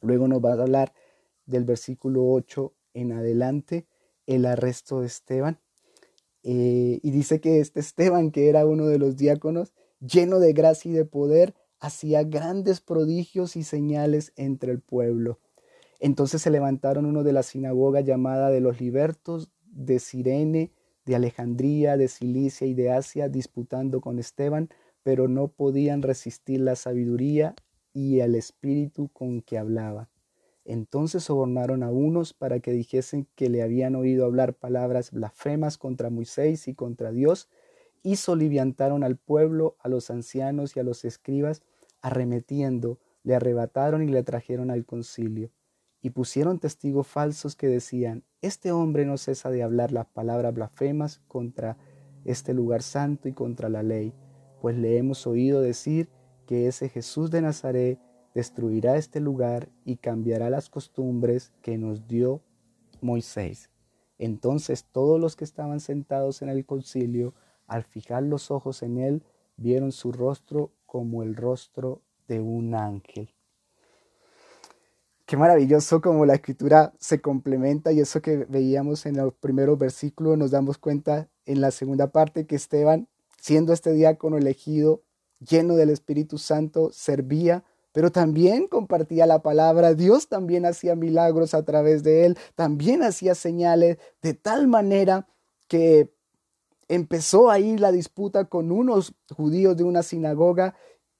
Luego 0.00 0.28
nos 0.28 0.44
va 0.44 0.50
a 0.50 0.62
hablar 0.62 0.92
del 1.46 1.64
versículo 1.64 2.28
8 2.30 2.74
en 2.94 3.12
adelante, 3.12 3.86
el 4.26 4.46
arresto 4.46 5.00
de 5.00 5.06
Esteban. 5.06 5.60
Eh, 6.42 7.00
y 7.02 7.10
dice 7.10 7.40
que 7.40 7.60
este 7.60 7.80
Esteban, 7.80 8.30
que 8.30 8.48
era 8.48 8.66
uno 8.66 8.86
de 8.86 8.98
los 8.98 9.16
diáconos, 9.16 9.72
lleno 10.00 10.38
de 10.38 10.52
gracia 10.52 10.90
y 10.90 10.94
de 10.94 11.04
poder, 11.04 11.54
hacía 11.78 12.22
grandes 12.24 12.80
prodigios 12.80 13.56
y 13.56 13.62
señales 13.62 14.32
entre 14.36 14.72
el 14.72 14.80
pueblo. 14.80 15.40
Entonces 16.00 16.42
se 16.42 16.50
levantaron 16.50 17.06
uno 17.06 17.22
de 17.22 17.32
la 17.32 17.42
sinagoga 17.42 18.00
llamada 18.00 18.50
de 18.50 18.60
los 18.60 18.80
libertos 18.80 19.50
de 19.64 19.98
Sirene, 19.98 20.72
de 21.04 21.16
Alejandría, 21.16 21.96
de 21.96 22.08
Cilicia 22.08 22.66
y 22.66 22.74
de 22.74 22.90
Asia, 22.90 23.28
disputando 23.28 24.00
con 24.00 24.18
Esteban, 24.18 24.68
pero 25.02 25.28
no 25.28 25.48
podían 25.48 26.02
resistir 26.02 26.60
la 26.60 26.76
sabiduría 26.76 27.54
y 27.94 28.20
el 28.20 28.34
espíritu 28.34 29.08
con 29.08 29.40
que 29.40 29.56
hablaba. 29.56 30.10
Entonces 30.64 31.22
sobornaron 31.22 31.84
a 31.84 31.90
unos 31.90 32.34
para 32.34 32.58
que 32.58 32.72
dijesen 32.72 33.28
que 33.36 33.48
le 33.48 33.62
habían 33.62 33.94
oído 33.94 34.24
hablar 34.24 34.54
palabras 34.54 35.12
blasfemas 35.12 35.78
contra 35.78 36.10
Moisés 36.10 36.66
y 36.66 36.74
contra 36.74 37.12
Dios, 37.12 37.48
y 38.02 38.16
soliviantaron 38.16 39.02
al 39.04 39.16
pueblo, 39.16 39.76
a 39.80 39.88
los 39.88 40.10
ancianos 40.10 40.76
y 40.76 40.80
a 40.80 40.82
los 40.82 41.04
escribas, 41.04 41.62
arremetiendo, 42.02 42.98
le 43.22 43.34
arrebataron 43.34 44.02
y 44.02 44.08
le 44.08 44.22
trajeron 44.22 44.70
al 44.70 44.84
concilio 44.84 45.50
y 46.06 46.10
pusieron 46.10 46.60
testigos 46.60 47.08
falsos 47.08 47.56
que 47.56 47.66
decían, 47.66 48.22
este 48.40 48.70
hombre 48.70 49.04
no 49.04 49.16
cesa 49.16 49.50
de 49.50 49.64
hablar 49.64 49.90
las 49.90 50.06
palabras 50.06 50.54
blasfemas 50.54 51.20
contra 51.26 51.78
este 52.24 52.54
lugar 52.54 52.82
santo 52.82 53.28
y 53.28 53.32
contra 53.32 53.68
la 53.68 53.82
ley, 53.82 54.14
pues 54.60 54.78
le 54.78 54.98
hemos 54.98 55.26
oído 55.26 55.60
decir 55.60 56.08
que 56.46 56.68
ese 56.68 56.88
Jesús 56.88 57.32
de 57.32 57.42
Nazaret 57.42 57.98
destruirá 58.36 58.96
este 58.96 59.18
lugar 59.18 59.68
y 59.84 59.96
cambiará 59.96 60.48
las 60.48 60.70
costumbres 60.70 61.52
que 61.60 61.76
nos 61.76 62.06
dio 62.06 62.40
Moisés. 63.00 63.68
Entonces 64.16 64.84
todos 64.84 65.20
los 65.20 65.34
que 65.34 65.42
estaban 65.42 65.80
sentados 65.80 66.40
en 66.40 66.50
el 66.50 66.64
concilio, 66.64 67.34
al 67.66 67.82
fijar 67.82 68.22
los 68.22 68.52
ojos 68.52 68.84
en 68.84 68.98
él, 68.98 69.24
vieron 69.56 69.90
su 69.90 70.12
rostro 70.12 70.70
como 70.86 71.24
el 71.24 71.34
rostro 71.34 72.00
de 72.28 72.38
un 72.38 72.76
ángel. 72.76 73.35
Qué 75.26 75.36
maravilloso 75.36 76.00
como 76.00 76.24
la 76.24 76.34
escritura 76.34 76.92
se 77.00 77.20
complementa 77.20 77.90
y 77.90 77.98
eso 77.98 78.22
que 78.22 78.46
veíamos 78.48 79.06
en 79.06 79.16
los 79.16 79.34
primeros 79.34 79.76
versículos 79.76 80.38
nos 80.38 80.52
damos 80.52 80.78
cuenta 80.78 81.28
en 81.46 81.60
la 81.60 81.72
segunda 81.72 82.12
parte 82.12 82.46
que 82.46 82.54
Esteban, 82.54 83.08
siendo 83.40 83.72
este 83.72 83.92
diácono 83.92 84.38
elegido, 84.38 85.02
lleno 85.40 85.74
del 85.74 85.90
Espíritu 85.90 86.38
Santo, 86.38 86.90
servía, 86.92 87.64
pero 87.90 88.12
también 88.12 88.68
compartía 88.68 89.26
la 89.26 89.42
palabra. 89.42 89.94
Dios 89.94 90.28
también 90.28 90.64
hacía 90.64 90.94
milagros 90.94 91.54
a 91.54 91.64
través 91.64 92.04
de 92.04 92.26
él, 92.26 92.38
también 92.54 93.02
hacía 93.02 93.34
señales 93.34 93.98
de 94.22 94.34
tal 94.34 94.68
manera 94.68 95.26
que 95.66 96.08
empezó 96.86 97.50
ahí 97.50 97.76
la 97.78 97.90
disputa 97.90 98.44
con 98.44 98.70
unos 98.70 99.12
judíos 99.34 99.76
de 99.76 99.82
una 99.82 100.04
sinagoga 100.04 100.76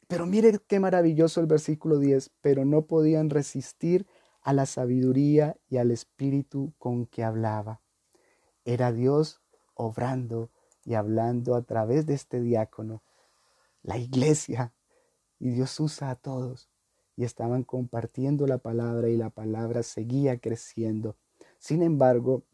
pero 0.06 0.26
mire 0.26 0.58
qué 0.66 0.80
maravilloso 0.80 1.40
el 1.40 1.46
versículo 1.46 1.98
10, 1.98 2.30
pero 2.40 2.64
no 2.64 2.82
podían 2.86 3.30
resistir 3.30 4.06
a 4.42 4.52
la 4.52 4.66
sabiduría 4.66 5.56
y 5.68 5.78
al 5.78 5.90
espíritu 5.90 6.72
con 6.78 7.06
que 7.06 7.24
hablaba. 7.24 7.80
Era 8.64 8.92
Dios 8.92 9.40
obrando 9.74 10.50
y 10.84 10.94
hablando 10.94 11.56
a 11.56 11.62
través 11.62 12.06
de 12.06 12.14
este 12.14 12.40
diácono, 12.40 13.02
la 13.82 13.98
iglesia, 13.98 14.72
y 15.38 15.50
Dios 15.50 15.78
usa 15.80 16.10
a 16.10 16.16
todos, 16.16 16.68
y 17.16 17.24
estaban 17.24 17.64
compartiendo 17.64 18.46
la 18.46 18.58
palabra 18.58 19.08
y 19.08 19.16
la 19.16 19.30
palabra 19.30 19.82
seguía 19.82 20.38
creciendo. 20.38 21.16
Sin 21.58 21.82
embargo, 21.82 22.44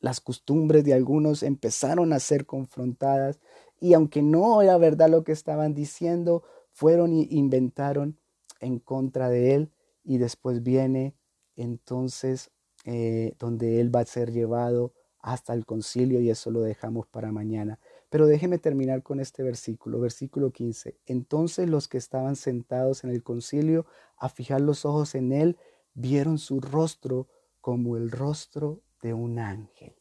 las 0.00 0.20
costumbres 0.20 0.84
de 0.84 0.94
algunos 0.94 1.42
empezaron 1.42 2.12
a 2.12 2.20
ser 2.20 2.46
confrontadas 2.46 3.38
y 3.80 3.94
aunque 3.94 4.22
no 4.22 4.62
era 4.62 4.76
verdad 4.78 5.08
lo 5.08 5.24
que 5.24 5.32
estaban 5.32 5.74
diciendo, 5.74 6.42
fueron 6.72 7.12
y 7.12 7.28
inventaron 7.30 8.18
en 8.60 8.78
contra 8.78 9.28
de 9.28 9.54
él 9.54 9.72
y 10.04 10.18
después 10.18 10.62
viene 10.62 11.14
entonces 11.56 12.50
eh, 12.84 13.34
donde 13.38 13.80
él 13.80 13.94
va 13.94 14.00
a 14.00 14.04
ser 14.04 14.30
llevado 14.30 14.92
hasta 15.18 15.54
el 15.54 15.66
concilio 15.66 16.20
y 16.20 16.30
eso 16.30 16.50
lo 16.50 16.60
dejamos 16.60 17.06
para 17.08 17.32
mañana. 17.32 17.80
Pero 18.08 18.26
déjeme 18.26 18.58
terminar 18.58 19.02
con 19.02 19.18
este 19.18 19.42
versículo, 19.42 19.98
versículo 19.98 20.52
15. 20.52 20.96
Entonces 21.06 21.68
los 21.68 21.88
que 21.88 21.98
estaban 21.98 22.36
sentados 22.36 23.02
en 23.02 23.10
el 23.10 23.24
concilio, 23.24 23.86
a 24.16 24.28
fijar 24.28 24.60
los 24.60 24.84
ojos 24.84 25.16
en 25.16 25.32
él, 25.32 25.56
vieron 25.94 26.38
su 26.38 26.60
rostro 26.60 27.26
como 27.60 27.96
el 27.96 28.12
rostro 28.12 28.82
de 29.02 29.14
un 29.14 29.40
ángel. 29.40 29.96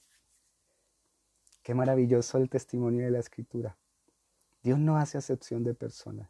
Qué 1.65 1.73
maravilloso 1.73 2.38
el 2.38 2.47
testimonio 2.47 3.06
de 3.06 3.10
la 3.10 3.17
escritura. 3.17 3.75
Dios 4.62 4.78
no 4.78 4.97
hace 4.97 5.17
acepción 5.17 5.63
de 5.63 5.73
personas. 5.73 6.30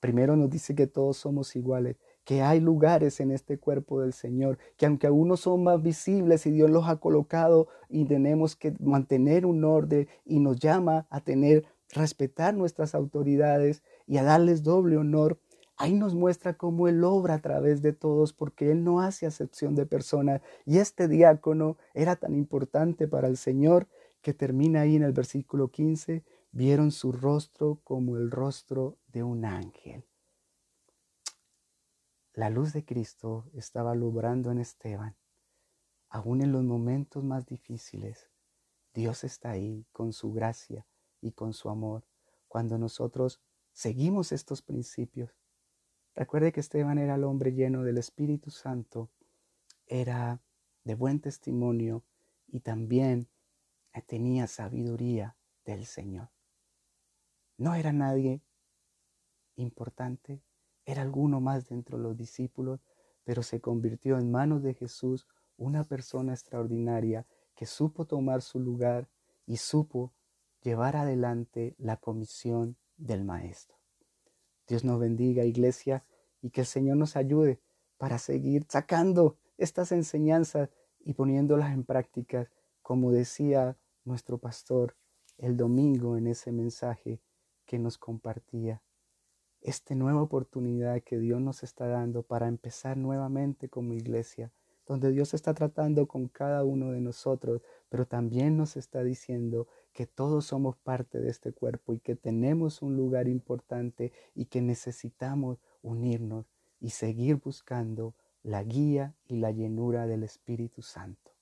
Primero 0.00 0.34
nos 0.34 0.48
dice 0.48 0.74
que 0.74 0.86
todos 0.86 1.18
somos 1.18 1.54
iguales, 1.56 1.98
que 2.24 2.40
hay 2.40 2.58
lugares 2.58 3.20
en 3.20 3.32
este 3.32 3.58
cuerpo 3.58 4.00
del 4.00 4.14
Señor, 4.14 4.56
que 4.78 4.86
aunque 4.86 5.06
algunos 5.06 5.40
son 5.40 5.62
más 5.62 5.82
visibles 5.82 6.46
y 6.46 6.52
Dios 6.52 6.70
los 6.70 6.88
ha 6.88 6.96
colocado 6.96 7.68
y 7.90 8.06
tenemos 8.06 8.56
que 8.56 8.74
mantener 8.80 9.44
un 9.44 9.62
orden 9.62 10.08
y 10.24 10.38
nos 10.40 10.58
llama 10.58 11.06
a 11.10 11.20
tener, 11.20 11.66
respetar 11.90 12.54
nuestras 12.54 12.94
autoridades 12.94 13.82
y 14.06 14.16
a 14.16 14.22
darles 14.22 14.62
doble 14.62 14.96
honor, 14.96 15.38
ahí 15.76 15.92
nos 15.92 16.14
muestra 16.14 16.56
cómo 16.56 16.88
Él 16.88 17.04
obra 17.04 17.34
a 17.34 17.42
través 17.42 17.82
de 17.82 17.92
todos, 17.92 18.32
porque 18.32 18.70
Él 18.70 18.84
no 18.84 19.02
hace 19.02 19.26
acepción 19.26 19.74
de 19.74 19.84
personas. 19.84 20.40
Y 20.64 20.78
este 20.78 21.08
diácono 21.08 21.76
era 21.92 22.16
tan 22.16 22.34
importante 22.34 23.06
para 23.06 23.28
el 23.28 23.36
Señor 23.36 23.86
que 24.20 24.34
termina 24.34 24.82
ahí 24.82 24.96
en 24.96 25.02
el 25.02 25.12
versículo 25.12 25.68
15, 25.68 26.24
vieron 26.52 26.90
su 26.90 27.12
rostro 27.12 27.80
como 27.84 28.16
el 28.16 28.30
rostro 28.30 28.98
de 29.08 29.22
un 29.22 29.44
ángel. 29.44 30.04
La 32.34 32.50
luz 32.50 32.72
de 32.72 32.84
Cristo 32.84 33.50
estaba 33.54 33.92
alumbrando 33.92 34.50
en 34.50 34.58
Esteban. 34.58 35.16
Aún 36.08 36.42
en 36.42 36.52
los 36.52 36.62
momentos 36.62 37.22
más 37.24 37.46
difíciles, 37.46 38.30
Dios 38.94 39.24
está 39.24 39.50
ahí 39.50 39.86
con 39.92 40.12
su 40.12 40.32
gracia 40.32 40.86
y 41.20 41.32
con 41.32 41.52
su 41.52 41.68
amor 41.68 42.04
cuando 42.48 42.78
nosotros 42.78 43.40
seguimos 43.72 44.32
estos 44.32 44.60
principios. 44.60 45.36
Recuerde 46.16 46.50
que 46.50 46.60
Esteban 46.60 46.98
era 46.98 47.14
el 47.14 47.24
hombre 47.24 47.52
lleno 47.52 47.84
del 47.84 47.98
Espíritu 47.98 48.50
Santo, 48.50 49.08
era 49.86 50.40
de 50.84 50.94
buen 50.94 51.20
testimonio 51.20 52.02
y 52.48 52.60
también 52.60 53.28
tenía 54.06 54.46
sabiduría 54.46 55.36
del 55.64 55.84
Señor. 55.84 56.30
No 57.56 57.74
era 57.74 57.92
nadie 57.92 58.42
importante, 59.56 60.42
era 60.84 61.02
alguno 61.02 61.40
más 61.40 61.68
dentro 61.68 61.98
de 61.98 62.04
los 62.04 62.16
discípulos, 62.16 62.80
pero 63.24 63.42
se 63.42 63.60
convirtió 63.60 64.18
en 64.18 64.30
manos 64.30 64.62
de 64.62 64.74
Jesús 64.74 65.26
una 65.56 65.84
persona 65.84 66.32
extraordinaria 66.32 67.26
que 67.54 67.66
supo 67.66 68.06
tomar 68.06 68.40
su 68.42 68.58
lugar 68.60 69.08
y 69.44 69.58
supo 69.58 70.14
llevar 70.62 70.96
adelante 70.96 71.74
la 71.78 71.96
comisión 71.96 72.76
del 72.96 73.24
Maestro. 73.24 73.76
Dios 74.66 74.84
nos 74.84 75.00
bendiga, 75.00 75.44
iglesia, 75.44 76.04
y 76.40 76.50
que 76.50 76.62
el 76.62 76.66
Señor 76.66 76.96
nos 76.96 77.16
ayude 77.16 77.60
para 77.98 78.18
seguir 78.18 78.64
sacando 78.68 79.36
estas 79.58 79.92
enseñanzas 79.92 80.70
y 81.00 81.14
poniéndolas 81.14 81.72
en 81.72 81.84
práctica, 81.84 82.50
como 82.82 83.12
decía 83.12 83.76
nuestro 84.04 84.38
pastor 84.38 84.96
el 85.38 85.56
domingo 85.56 86.16
en 86.16 86.26
ese 86.26 86.52
mensaje 86.52 87.20
que 87.64 87.78
nos 87.78 87.96
compartía. 87.98 88.82
Esta 89.60 89.94
nueva 89.94 90.22
oportunidad 90.22 91.02
que 91.02 91.18
Dios 91.18 91.40
nos 91.40 91.62
está 91.62 91.86
dando 91.86 92.22
para 92.22 92.48
empezar 92.48 92.96
nuevamente 92.96 93.68
como 93.68 93.94
iglesia, 93.94 94.52
donde 94.86 95.10
Dios 95.12 95.34
está 95.34 95.54
tratando 95.54 96.06
con 96.06 96.28
cada 96.28 96.64
uno 96.64 96.90
de 96.90 97.00
nosotros 97.00 97.62
pero 97.90 98.06
también 98.06 98.56
nos 98.56 98.76
está 98.76 99.02
diciendo 99.02 99.66
que 99.92 100.06
todos 100.06 100.46
somos 100.46 100.76
parte 100.76 101.20
de 101.20 101.28
este 101.28 101.52
cuerpo 101.52 101.92
y 101.92 101.98
que 101.98 102.14
tenemos 102.14 102.80
un 102.80 102.96
lugar 102.96 103.28
importante 103.28 104.12
y 104.34 104.46
que 104.46 104.62
necesitamos 104.62 105.58
unirnos 105.82 106.46
y 106.78 106.90
seguir 106.90 107.36
buscando 107.36 108.14
la 108.44 108.62
guía 108.62 109.14
y 109.26 109.36
la 109.36 109.50
llenura 109.50 110.06
del 110.06 110.22
Espíritu 110.22 110.82
Santo. 110.82 111.32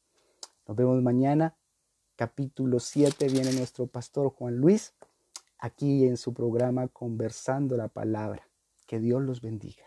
Nos 0.66 0.76
vemos 0.76 1.00
mañana. 1.02 1.54
Capítulo 2.18 2.80
7 2.80 3.28
viene 3.28 3.52
nuestro 3.52 3.86
pastor 3.86 4.30
Juan 4.30 4.56
Luis 4.56 4.92
aquí 5.56 6.04
en 6.04 6.16
su 6.16 6.34
programa 6.34 6.88
Conversando 6.88 7.76
la 7.76 7.86
Palabra. 7.86 8.42
Que 8.88 8.98
Dios 8.98 9.22
los 9.22 9.40
bendiga. 9.40 9.84